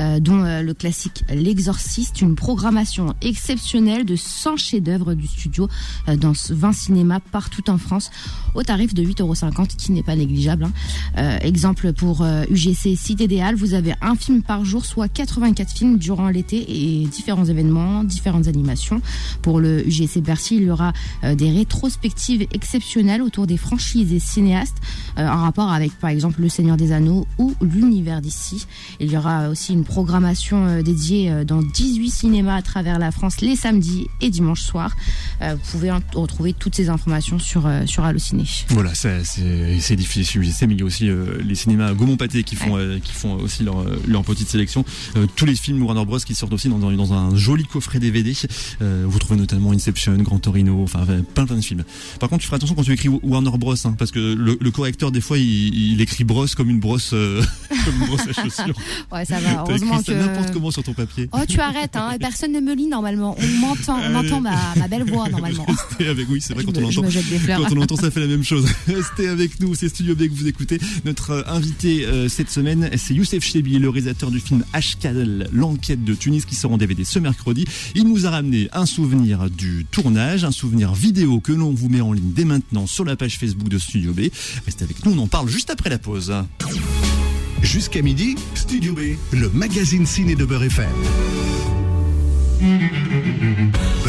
[0.00, 5.68] euh, dont euh, le classique L'Exorciste, une programmation exceptionnelle de 100 chefs-d'œuvre du studio
[6.08, 8.10] euh, dans 20 cinémas partout en France,
[8.54, 10.68] au tarif de 8,50 euros, qui n'est pas négligeable.
[11.16, 11.38] Hein.
[11.42, 15.98] exemple pour UGC Cité des Halles, vous avez un film par jour, soit 84 films
[15.98, 19.00] durant l'été et différents événements, différentes animations.
[19.42, 24.76] Pour le UGC Bercy, il y aura des rétrospectives exceptionnelles autour des franchises et cinéastes
[25.16, 28.66] en rapport avec par exemple Le Seigneur des Anneaux ou l'univers d'ici.
[29.00, 33.10] Il y aura aussi une programmation euh, dédiée euh, dans 18 cinémas à travers la
[33.10, 34.94] France les samedis et dimanches soirs.
[35.42, 38.44] Euh, vous pouvez retrouver toutes ces informations sur, sur Allociné.
[38.68, 41.10] Voilà, c'est difficile, mais il y a aussi
[41.44, 44.84] les cinémas Gaumont Pâté qui font, qui font aussi leur, leur petite sélection.
[45.36, 48.32] tous les films Warner Bros qui sortent aussi dans, dans un joli coffret DVD.
[48.80, 51.84] vous trouvez notamment Inception, Grand Torino, enfin plein plein de films.
[52.20, 55.12] Par contre, tu feras attention quand tu écris Warner Bros, hein, parce que le, correcteur
[55.12, 57.10] des fois il, il, écrit brosse comme une brosse,
[57.84, 58.74] comme une brosse à chaussures.
[59.12, 59.60] Ouais, ça va.
[59.60, 60.12] Heureusement que.
[60.12, 61.28] n'importe comment sur ton papier.
[61.32, 62.16] Oh, tu arrêtes, hein.
[62.18, 63.36] Personne ne me lit normalement.
[63.38, 65.66] On m'entend, on entend ma, ma, belle voix normalement.
[66.00, 68.66] avec, oui, c'est vrai, quand, on entend, quand on entend, ça fait la même chose.
[68.86, 70.78] Restez avec nous, c'est Studio B que vous écoutez.
[71.04, 76.04] Notre euh, invité euh, cette semaine, c'est Youssef Chebi, le réalisateur du film HKL, l'enquête
[76.04, 77.64] de Tunis, qui sort en DVD ce mercredi.
[77.94, 82.00] Il nous a ramené un souvenir du tournage, un souvenir vidéo que l'on vous met
[82.00, 84.22] en ligne dès maintenant sur la page Facebook de Studio B.
[84.66, 86.34] Restez avec nous, on en parle juste après la pause.
[87.62, 90.88] Jusqu'à midi, Studio B, le magazine ciné de Beurre FM.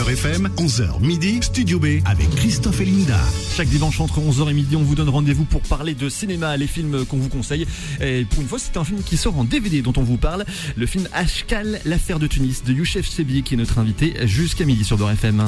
[0.07, 3.19] FM, 11h midi, Studio B avec Christophe et Linda.
[3.55, 6.67] Chaque dimanche entre 11h et midi, on vous donne rendez-vous pour parler de cinéma, les
[6.67, 7.65] films qu'on vous conseille.
[8.01, 10.45] Et pour une fois, c'est un film qui sort en DVD dont on vous parle.
[10.75, 14.83] Le film Ashkal, l'affaire de Tunis de Youssef Sebi qui est notre invité jusqu'à midi
[14.83, 15.43] sur Beurre FM.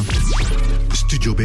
[0.94, 1.42] Studio B,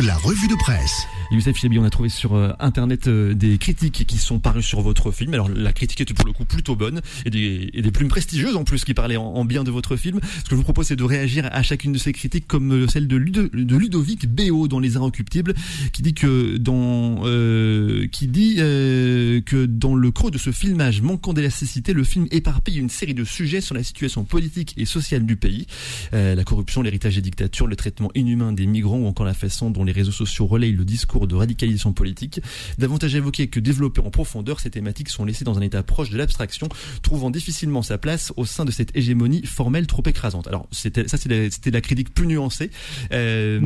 [0.00, 1.06] la revue de presse.
[1.30, 4.80] Youssef Chebi, on a trouvé sur euh, internet euh, des critiques qui sont parues sur
[4.80, 5.34] votre film.
[5.34, 8.56] Alors la critique était pour le coup plutôt bonne et des, et des plumes prestigieuses
[8.56, 10.20] en plus qui parlaient en, bien de votre film.
[10.22, 12.88] Ce que je vous propose c'est de réagir à chacune de ces critiques comme film,
[12.88, 15.54] celle de, Ludovic Béot dans Les Inrecuptibles,
[15.92, 21.02] qui dit que dans euh, qui dit euh, que dans le creux de ce filmage
[21.02, 25.26] manquant d'élasticité, le film éparpille une série de sujets sur la situation politique et sociale
[25.26, 25.66] du pays,
[26.12, 29.70] euh, la corruption, l'héritage des dictatures, le traitement inhumain des migrants ou encore la façon
[29.70, 32.40] dont les réseaux sociaux relayent le discours de radicalisation politique.
[32.78, 36.16] Davantage évoqué que développé en profondeur, ces thématiques sont laissées dans un état proche de
[36.16, 36.68] l'abstraction,
[37.02, 40.46] trouvant difficilement sa place au sein de cette hégémonie formelle trop écrasante.
[40.46, 42.70] Alors ça c'était la critique plus nuancée.
[43.12, 43.60] Euh,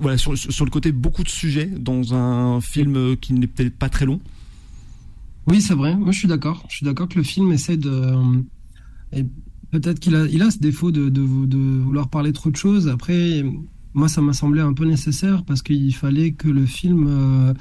[0.00, 3.88] voilà sur, sur le côté beaucoup de sujets dans un film qui n'est peut-être pas
[3.88, 4.20] très long.
[5.46, 5.94] Oui, c'est vrai.
[5.94, 6.64] Moi, je suis d'accord.
[6.68, 8.14] Je suis d'accord que le film essaie de.
[9.12, 9.24] Et
[9.70, 12.88] peut-être qu'il a, il a ce défaut de, vouloir parler trop de choses.
[12.88, 13.44] Après,
[13.94, 17.54] moi, ça m'a semblé un peu nécessaire parce qu'il fallait que le film euh,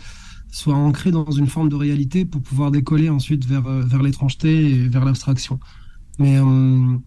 [0.51, 4.71] soit ancré dans une forme de réalité pour pouvoir décoller ensuite vers, euh, vers l'étrangeté
[4.71, 5.60] et vers l'abstraction.
[6.17, 6.97] Mais, euh,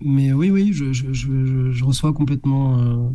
[0.00, 3.12] mais oui, oui, je, je, je, reçois complètement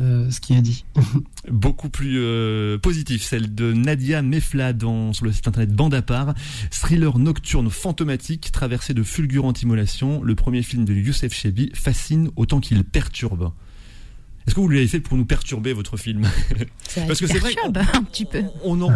[0.00, 0.84] euh, ce qui est dit.
[1.50, 4.72] Beaucoup plus euh, positif, celle de Nadia Mefla
[5.12, 6.34] sur le site internet Bande à part.
[6.70, 10.22] Thriller nocturne fantomatique, traversé de fulgurantes immolations.
[10.22, 13.52] Le premier film de Youssef Chebi fascine autant qu'il perturbe.
[14.46, 16.22] Est-ce que vous l'avez fait pour nous perturber votre film
[17.06, 18.42] Parce que c'est vrai, on, un petit peu.
[18.64, 18.90] On n'en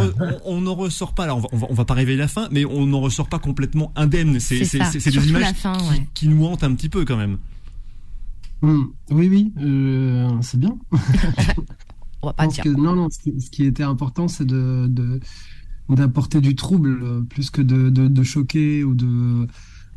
[0.45, 1.25] on, ressort pas.
[1.25, 3.93] Alors on va, on va, pas révéler la fin, mais on n'en ressort pas complètement
[3.95, 4.41] indemne.
[4.41, 7.39] C'est des images qui, qui, nous hantent un petit peu quand même.
[8.63, 8.85] Hmm.
[9.11, 10.77] oui, oui, euh, c'est bien.
[12.23, 12.65] On va pas dire.
[12.67, 15.21] non, non, ce qui, était important, c'est de,
[15.89, 19.47] d'apporter du trouble plus que de, de, choquer ou de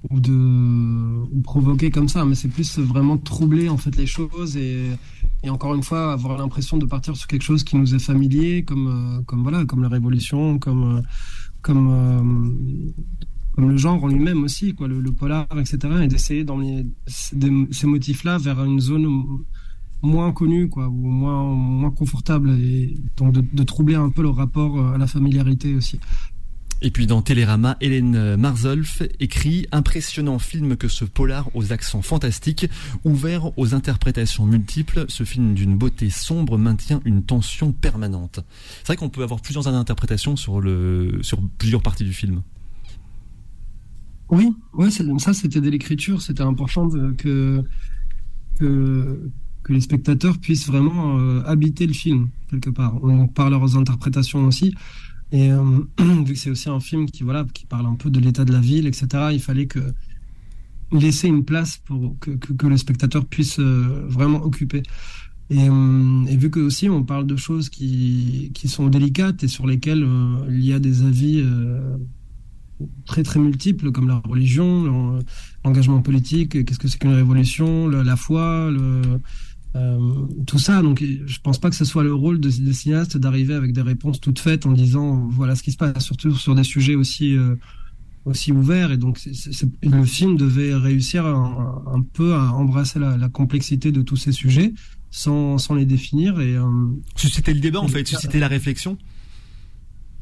[0.10, 4.92] ou de provoquer comme ça mais c'est plus vraiment troubler en fait les choses et,
[5.43, 8.63] et encore une fois avoir l'impression de partir sur quelque chose qui nous est familier
[8.63, 11.04] comme euh, comme voilà comme la révolution comme
[11.62, 12.95] comme
[13.60, 18.38] comme le genre en lui-même aussi, quoi, le, polar, etc., et d'essayer d'emmener ces motifs-là
[18.38, 19.08] vers une zone
[20.02, 24.80] moins connue, quoi, ou moins, moins confortable, et donc de, troubler un peu le rapport
[24.93, 25.99] à la familiarité aussi.
[26.82, 32.68] Et puis dans Télérama, Hélène Marzolf écrit Impressionnant film que ce polar aux accents fantastiques,
[33.04, 38.39] ouvert aux interprétations multiples, ce film d'une beauté sombre maintient une tension permanente.
[38.78, 42.44] C'est vrai qu'on peut avoir plusieurs interprétations sur, le, sur plusieurs parties du film.
[44.30, 46.88] Oui, ouais, ça c'était de l'écriture, c'était important
[47.18, 47.63] que,
[48.58, 49.32] que,
[49.63, 53.00] que les spectateurs puissent vraiment euh, habiter le film quelque part,
[53.34, 54.74] par leurs interprétations aussi.
[55.32, 58.20] Et euh, vu que c'est aussi un film qui voilà qui parle un peu de
[58.20, 59.08] l'état de la ville, etc.
[59.32, 59.68] Il fallait
[60.92, 64.84] laisser une place pour que, le spectateur puisse euh, vraiment occuper.
[65.52, 70.08] Et, et, vu que aussi on parle de choses qui, sont délicates et sur lesquelles
[70.48, 71.44] il y a des avis
[73.06, 75.20] très très multiples comme la religion,
[75.65, 79.02] l'engagement politique, qu'est-ce que c'est qu'une révolution, la foi, le,
[79.75, 80.82] euh, tout ça.
[80.82, 83.82] Donc je pense pas que ce soit le rôle de, des cinéastes d'arriver avec des
[83.82, 87.38] réponses toutes faites en disant voilà ce qui se passe, surtout sur des sujets aussi
[87.38, 87.55] euh,
[88.25, 88.91] aussi ouverts.
[88.91, 89.19] Et donc
[89.84, 94.32] le film devait réussir un, un peu à embrasser la, la, complexité de tous ces
[94.32, 94.73] sujets
[95.12, 96.63] sans, sans les définir et euh,
[97.15, 98.97] susciter le débat en fait, susciter la réflexion.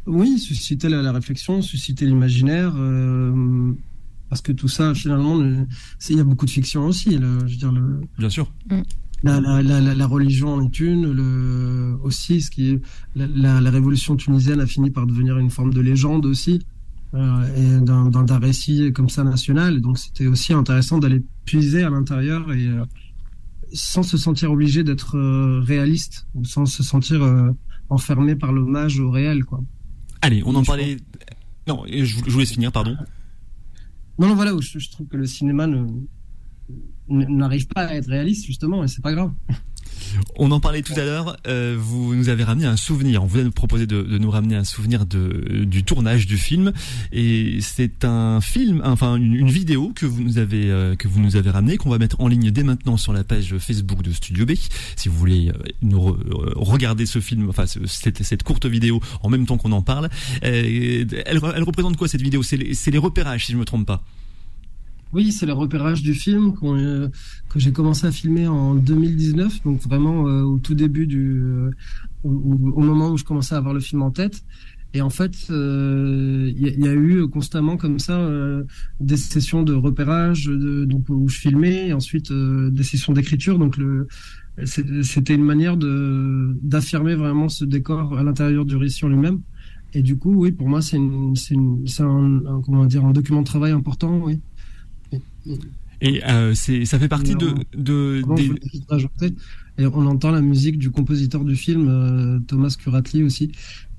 [0.06, 3.74] Oui, susciter la, réflexion, susciter l'imaginaire, euh,
[4.30, 5.44] parce que tout ça, finalement,
[6.10, 7.12] il y a beaucoup de fiction aussi.
[7.12, 8.50] je veux dire, le, Bien sûr.
[9.24, 12.82] La, la, la, la, religion en est une, le, aussi, ce qui est,
[13.16, 16.62] la, révolution tunisienne a fini par devenir une forme de légende aussi,
[17.16, 19.82] euh, et dans, dans un récit comme ça national.
[19.82, 22.86] Donc c'était aussi intéressant d'aller puiser à l'intérieur et euh,
[23.74, 27.50] sans se sentir obligé d'être euh, réaliste, ou sans se sentir euh,
[27.90, 29.62] enfermé par l'hommage au réel, quoi.
[30.22, 30.98] Allez, on en parlait.
[31.68, 32.96] Non, je vous laisse finir, pardon.
[34.20, 35.68] Non, non, voilà, je, je trouve que le cinéma
[37.10, 39.32] n'arrive pas à être réaliste, justement, et c'est pas grave.
[40.38, 41.38] On en parlait tout à l'heure.
[41.48, 43.24] Euh, vous nous avez ramené un souvenir.
[43.24, 46.72] On vous a proposé de, de, nous ramener un souvenir du tournage du film.
[47.12, 51.90] Et c'est un film, enfin une, vidéo que vous nous avez euh, nous avez qu'on
[51.90, 54.52] va mettre en ligne dès maintenant sur la page Facebook de Studio B.
[54.96, 56.18] Si vous voulez euh, nous
[56.56, 60.10] regarder ce film, enfin cette, courte vidéo en même temps qu'on en parle.
[60.42, 61.08] Elle,
[61.40, 62.44] représente quoi cette vidéo?
[62.44, 64.04] C'est les, repérages, si je me trompe pas.
[65.14, 67.08] Oui, c'est le repérage du film euh,
[67.50, 71.72] que j'ai commencé à filmer en 2019, donc vraiment euh, au tout début du, euh,
[72.24, 74.44] au, moment où je commençais à avoir le film en tête.
[74.94, 78.18] Et en fait, il y, a eu constamment comme ça
[79.02, 83.60] des sessions de repérage, donc où je filmais, et ensuite des sessions d'écriture.
[83.60, 83.78] Donc
[84.66, 89.42] c'était une manière d'affirmer vraiment ce décor à l'intérieur du récit en lui-même.
[89.94, 91.34] Et du coup, oui, pour moi, c'est un,
[92.48, 94.40] un document de travail important, oui.
[96.02, 98.22] Et euh, c'est, ça fait partie de, des...
[98.88, 99.34] rajouter.
[99.80, 103.52] Et on entend la musique du compositeur du film, euh, Thomas Curatli aussi.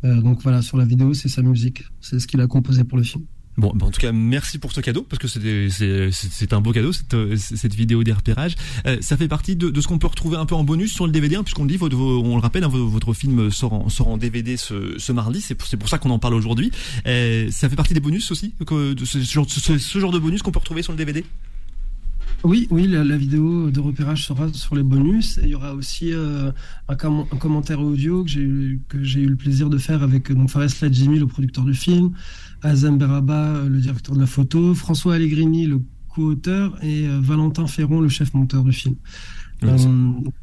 [0.04, 1.84] Euh, donc voilà, sur la vidéo, c'est sa musique.
[2.00, 3.24] C'est ce qu'il a composé pour le film.
[3.58, 6.92] Bon, bah, en tout cas, merci pour ce cadeau parce que c'est un beau cadeau
[6.92, 8.54] cette euh, cette vidéo des repérages.
[8.86, 11.06] Euh, ça fait partie de, de ce qu'on peut retrouver un peu en bonus sur
[11.06, 13.72] le DVD, hein, puisqu'on le dit, votre, on le rappelle, hein, vo- votre film sort
[13.72, 15.40] en, sort en DVD ce, ce mardi.
[15.40, 16.70] C'est pour, pour ça qu'on en parle aujourd'hui.
[17.06, 20.42] Euh, ça fait partie des bonus aussi, que, de ce, ce, ce genre de bonus
[20.42, 21.24] qu'on peut retrouver sur le DVD.
[22.44, 25.38] Oui, oui, la, la vidéo de repérage sera sur les bonus.
[25.38, 26.52] Et il y aura aussi euh,
[26.88, 30.48] un, com- un commentaire audio que j'ai eu, le plaisir de faire avec euh, donc
[30.50, 32.12] Fares Ladjimi, le producteur du film,
[32.62, 37.66] Azam Beraba, euh, le directeur de la photo, François Allegrini, le co-auteur, et euh, Valentin
[37.66, 38.94] Ferron, le chef monteur du film.
[39.62, 39.88] Oui, Euh, ça-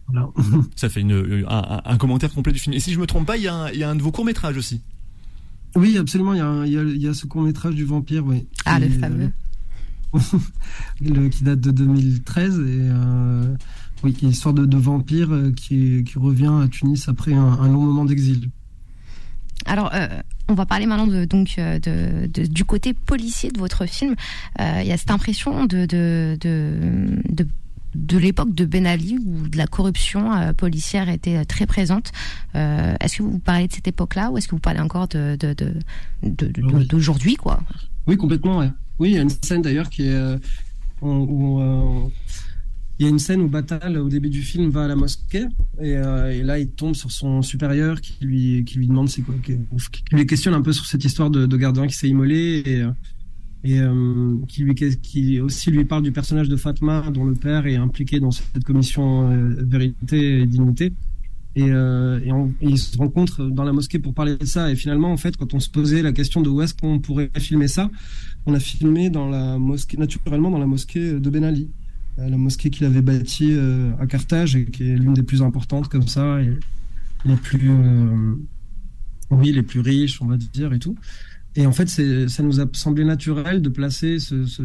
[0.10, 0.30] voilà.
[0.76, 2.74] Ça fait une, un, un- un commentaire complet du film.
[2.74, 4.02] Et si je me trompe pas, il y a un, il y a un de
[4.04, 4.82] vos courts métrages aussi.
[5.78, 6.34] Oui, absolument.
[6.34, 8.48] Il y a, il y a, il y a ce court métrage du vampire, oui.
[8.66, 9.32] Ah, le fameux.
[11.02, 13.56] le- qui date de 2013 et euh,
[14.04, 17.44] oui, qui est l'histoire de, de vampire euh, qui, qui revient à Tunis après un,
[17.44, 18.50] un long moment d'exil.
[19.66, 20.08] Alors, euh,
[20.48, 24.16] on va parler maintenant de, donc de, de- du côté policier de votre film.
[24.60, 27.48] Euh, Il y a cette impression de de de, de,
[27.96, 32.12] de l'époque de Ben Ali où de la corruption euh, policière était très présente.
[32.54, 35.74] Est-ce que vous parlez de cette époque-là ou est-ce que vous parlez encore de de-
[36.22, 36.86] Oui.
[36.88, 37.60] d'aujourd'hui quoi?
[38.06, 38.60] Oui, complètement.
[38.60, 38.70] Ouais.
[39.00, 40.38] Oui, il y a une scène d'ailleurs qui est euh,
[41.02, 42.10] où, euh,
[42.98, 45.46] il y a une scène où Batal au début du film va à la mosquée
[45.82, 49.36] et, euh, là il tombe sur son supérieur qui lui qui lui demande c'est quoi
[49.44, 52.64] qui, qui lui questionne un peu sur cette histoire de, gardien qui s'est immolé
[53.66, 53.82] et
[54.48, 58.20] qui lui qui aussi lui parle du personnage de Fatma dont le père est impliqué
[58.20, 60.94] dans cette commission euh, vérité et dignité
[61.56, 62.20] et, euh,
[62.62, 64.72] et, ils se rencontrent dans la mosquée pour parler de ça.
[64.72, 67.30] Et finalement en fait quand on se posait la question de où est-ce qu'on pourrait
[67.38, 67.90] filmer ça
[68.46, 71.70] on a filmé dans la mosquée naturellement dans la mosquée de Ben Ali.
[72.20, 75.42] Euh, la mosquée qu'il avait bâtie euh, à Carthage et qui est l'une des plus
[75.42, 76.52] importantes comme ça et
[77.26, 77.72] les plus
[79.32, 80.96] oui les plus riches on va dire et tout.
[81.56, 84.62] Et en fait ça nous a semblé naturel de placer ce, ce-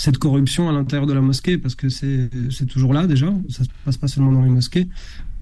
[0.00, 2.30] cette corruption à l'intérieur de la mosquée parce que c'est
[2.66, 3.30] toujours là déjà.
[3.50, 4.88] Ça se passe pas seulement dans les mosquées.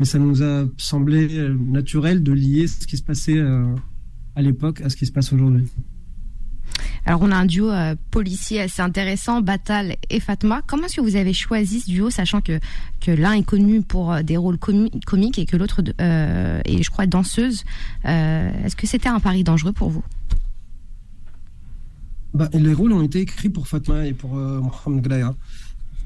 [0.01, 3.73] Mais ça nous a semblé euh, naturel de lier ce qui se passait euh,
[4.35, 5.69] à l'époque à ce qui se passe aujourd'hui.
[7.07, 10.63] Alors, on a un duo euh, policier assez intéressant, Batal et Fatma.
[10.67, 12.59] Comment est-ce que vous avez choisi ce duo, sachant que,
[13.01, 17.07] que l'un est connu pour des rôles comi- comiques et que l'autre est, je crois,
[17.07, 17.65] danseuse
[18.05, 20.03] Est-ce que c'était un pari dangereux pour vous?
[22.35, 25.35] Bah, les rôles ont été écrits pour Fatma et pour euh, Mohamed Glaya.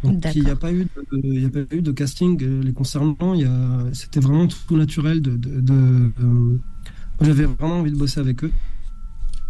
[0.04, 2.62] Donc il n'y a pas eu de, il y a pas eu de casting euh,
[2.62, 3.34] les concernant.
[3.92, 5.20] C'était vraiment tout naturel.
[5.22, 6.58] De, de, de- euh,
[7.20, 8.50] j'avais vraiment envie de bosser avec eux.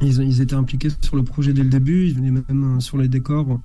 [0.02, 2.06] Ils, ils étaient impliqués sur le projet dès le début.
[2.08, 3.60] Ils venaient même sur les décors.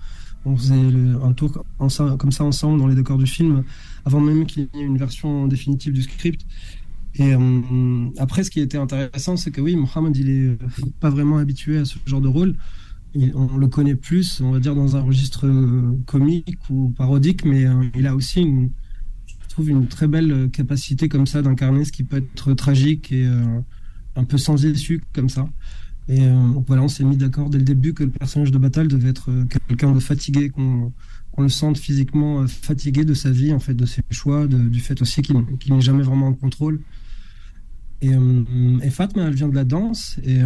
[0.46, 1.88] On faisait le- un tour en
[2.18, 3.64] comme ça ensemble dans les décors du film,
[4.06, 6.46] avant même qu'il y ait une version définitive du script.
[7.16, 10.58] Et euh, après, ce qui était intéressant, c'est que oui, Mohamed, il est euh,
[11.00, 12.56] pas vraiment habitué à ce genre de rôle.
[13.36, 17.66] On le connaît plus, on va dire, dans un registre euh, comique ou parodique, mais
[17.66, 18.70] euh, il a aussi, une,
[19.26, 23.12] je trouve, une très belle euh, capacité comme ça d'incarner ce qui peut être tragique
[23.12, 23.28] et
[24.16, 25.50] un peu sans issue comme ça.
[26.10, 28.88] Et euh, voilà, on s'est mis d'accord dès le début que le personnage de Batal
[28.88, 29.30] devait être
[29.68, 30.94] quelqu'un de fatigué, qu'on
[31.38, 35.22] le sente physiquement fatigué de sa vie, en fait, de ses choix, du fait aussi
[35.22, 35.36] qu'il
[35.70, 36.82] n'est jamais vraiment en contrôle.
[38.02, 40.18] Et, euh, Fatma, elle vient de la danse.
[40.24, 40.40] Et,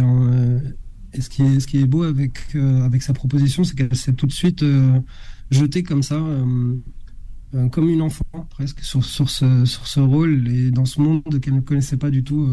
[1.14, 4.32] et ce, qui est, beau avec, euh, avec sa proposition, c'est qu'elle s'est tout de
[4.32, 4.98] suite euh,
[5.50, 11.22] jetée comme ça, euh, comme une enfant presque, sur, ce, rôle et dans ce monde
[11.40, 12.48] qu'elle ne connaissait pas du tout,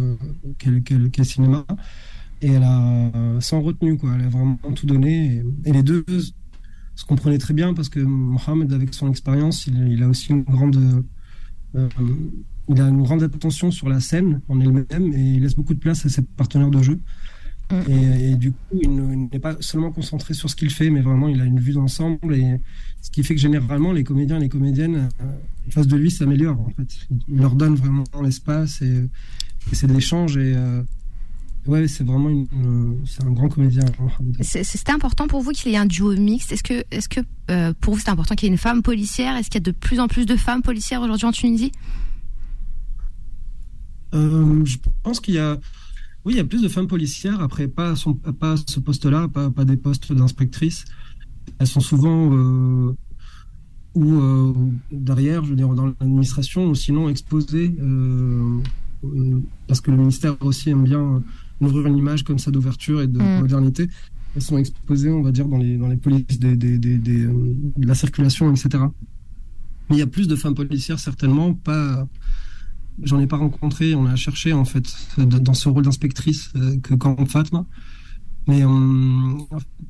[0.58, 1.66] qu'est- qu'est le cinéma.
[2.42, 5.44] Et elle a, sans retenue, quoi, elle a vraiment tout donné.
[5.66, 6.04] Et, les deux
[6.96, 10.44] se comprenaient très bien parce que Mohamed, avec son expérience, il, il a aussi une
[10.44, 11.06] grande.
[11.76, 15.80] il a une grande attention sur la scène en elle-même et il laisse beaucoup de
[15.80, 17.00] place à ses partenaires de jeu.
[17.72, 17.92] Mm.
[17.92, 20.90] Et, et du coup, il ne- il n'est pas seulement concentré sur ce qu'il fait,
[20.90, 22.34] mais vraiment, il a une vue d'ensemble.
[22.36, 22.60] Et
[23.02, 25.24] ce qui fait que généralement, les comédiens et les comédiennes euh,
[25.68, 26.60] en face de lui s'améliorent.
[26.60, 26.98] En fait,
[27.30, 29.08] il leur donne vraiment l'espace et,
[29.72, 30.36] et c'est de l'échange.
[30.38, 30.82] Et euh,
[31.68, 33.86] ouais, c'est vraiment une, une- c'est un grand comédien.
[34.42, 36.52] C'était important pour vous qu'il y ait un duo mixte?
[36.52, 37.20] Est-ce que, est-ce que
[37.52, 39.36] euh, pour vous c'est important qu'il y ait une femme policière?
[39.38, 41.72] Est-ce qu'il y a de plus en plus de femmes policières aujourd'hui en Tunisie?
[44.16, 45.60] Euh, je pense qu'il y a,
[46.26, 47.42] oui, il y a plus de femmes policières.
[47.42, 50.86] Après, pas son, pas ce poste-là, pas, pas des postes d'inspectrices.
[51.60, 52.94] Elles sont souvent euh,
[53.96, 54.54] ou euh,
[54.92, 58.60] derrière, je veux dire, dans l'administration, ou sinon exposées, euh,
[59.68, 61.24] parce que le ministère aussi aime bien
[61.62, 63.40] ouvrir une image comme ça d'ouverture et de Mm.
[63.40, 63.90] modernité.
[64.36, 67.26] elles sont exposées, on va dire, dans les, dans les polices des, des, des, des,
[67.26, 68.84] de la circulation, etc.
[69.90, 72.08] Mais il y a plus de femmes policières, certainement, pas.
[73.04, 74.86] J'en ai pas rencontré, on a cherché, en fait,
[75.18, 77.66] dans ce rôle d'inspectrice euh, que quand Fatma.
[78.48, 78.64] Mais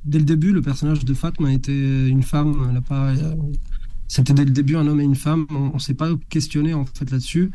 [0.03, 2.67] dès le début, le personnage de Fatma était une femme.
[2.69, 3.35] Elle a euh,
[4.07, 5.45] c'était dès le début un homme et une femme.
[5.49, 7.51] On, on s'est pas questionné en fait là-dessus.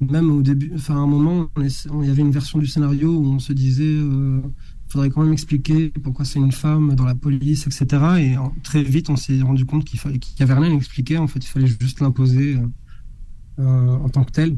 [0.00, 3.26] Même au début, enfin à un moment, il y avait une version du scénario où
[3.26, 4.40] on se disait, euh,
[4.88, 7.86] faudrait quand même expliquer pourquoi c'est une femme dans la police, etc.
[8.18, 11.18] Et très vite, on s'est rendu compte qu'il fallait, y avait rien à expliquer.
[11.18, 12.66] En fait, il fallait juste l'imposer euh,
[13.58, 14.56] en tant que tel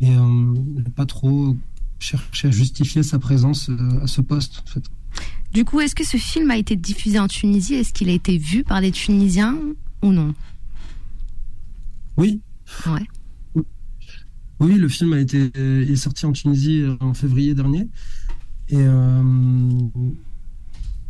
[0.00, 0.54] et euh,
[0.94, 1.56] pas trop
[1.98, 4.62] chercher à justifier sa présence euh, à ce poste.
[4.66, 4.84] En fait.
[5.52, 7.74] Du coup, est-ce que ce film a été diffusé en Tunisie?
[7.74, 9.56] Est-ce qu'il a été vu par des Tunisiens
[10.02, 10.34] ou non?
[12.16, 12.40] Oui.
[12.86, 13.64] Ouais.
[14.58, 17.88] Oui, le film a été est sorti en Tunisie euh, en février dernier
[18.68, 19.22] et euh,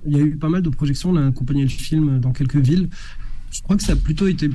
[0.05, 1.11] il y a eu pas mal de projections.
[1.11, 2.91] On a accompagné le film dans quelques villes.
[3.57, 4.51] Je crois que ça a plutôt été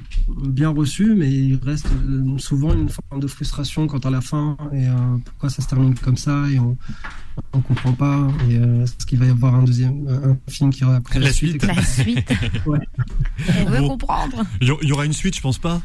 [0.45, 4.55] bien reçu, mais il reste euh, souvent une forme de frustration quant à la fin
[4.73, 4.93] et euh,
[5.25, 6.77] pourquoi ça se termine comme ça et on
[7.53, 8.27] on comprend pas.
[8.49, 11.33] Et euh, est-ce qu'il va y avoir un deuxième un film qui aura après La
[11.33, 11.63] suite?
[11.65, 12.29] La suite.
[12.65, 12.79] Ouais.
[13.65, 13.87] On veut Bon.
[13.89, 14.43] comprendre.
[14.61, 15.81] Il y, il y aura une suite, je pense pas.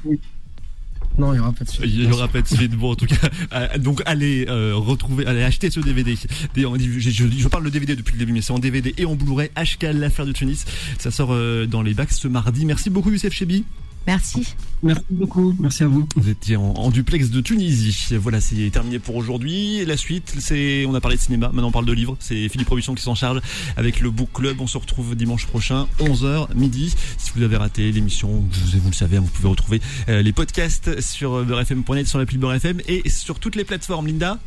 [1.18, 1.84] Non, il y aura pas de suite.
[1.86, 2.72] Il y aura pas de suite.
[2.72, 3.16] Bon, en tout cas,
[3.52, 6.14] euh, donc allez euh, retrouver, allez acheter ce DVD.
[6.54, 9.50] Je parle de DVD depuis le début, mais c'est en DVD et en Blu-ray.
[9.56, 10.64] HK, l'affaire de Tunis.
[10.98, 12.66] Ça sort euh, dans les bacs ce mardi.
[12.66, 13.64] Merci beaucoup, Youssef Chebi.
[14.06, 14.54] Merci.
[14.82, 15.54] Merci beaucoup.
[15.58, 16.06] Merci à vous.
[16.16, 18.14] Vous étiez en, en duplex de Tunisie.
[18.20, 19.84] Voilà, c'est terminé pour aujourd'hui.
[19.84, 22.16] La suite, c'est, on a parlé de cinéma, maintenant on parle de livres.
[22.20, 23.40] C'est Philippe Production qui s'en charge
[23.76, 24.60] avec le Book Club.
[24.60, 26.94] On se retrouve dimanche prochain, 11h, midi.
[27.18, 30.32] Si vous avez raté l'émission, vous, vous le savez, hein, vous pouvez retrouver euh, les
[30.32, 34.06] podcasts sur beurrefm.net, sur l'appli Beurre FM et sur toutes les plateformes.
[34.06, 34.38] Linda,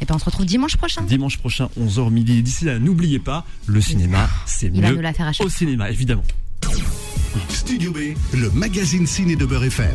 [0.00, 1.02] Et ben on se retrouve dimanche prochain.
[1.02, 2.42] dimanche prochain, 11h midi.
[2.42, 5.46] D'ici là, n'oubliez pas, le cinéma, c'est Il va mieux nous la faire à chaque
[5.46, 6.22] au cinéma, évidemment.
[7.48, 9.94] Studio B, le magazine ciné de Beurre FM.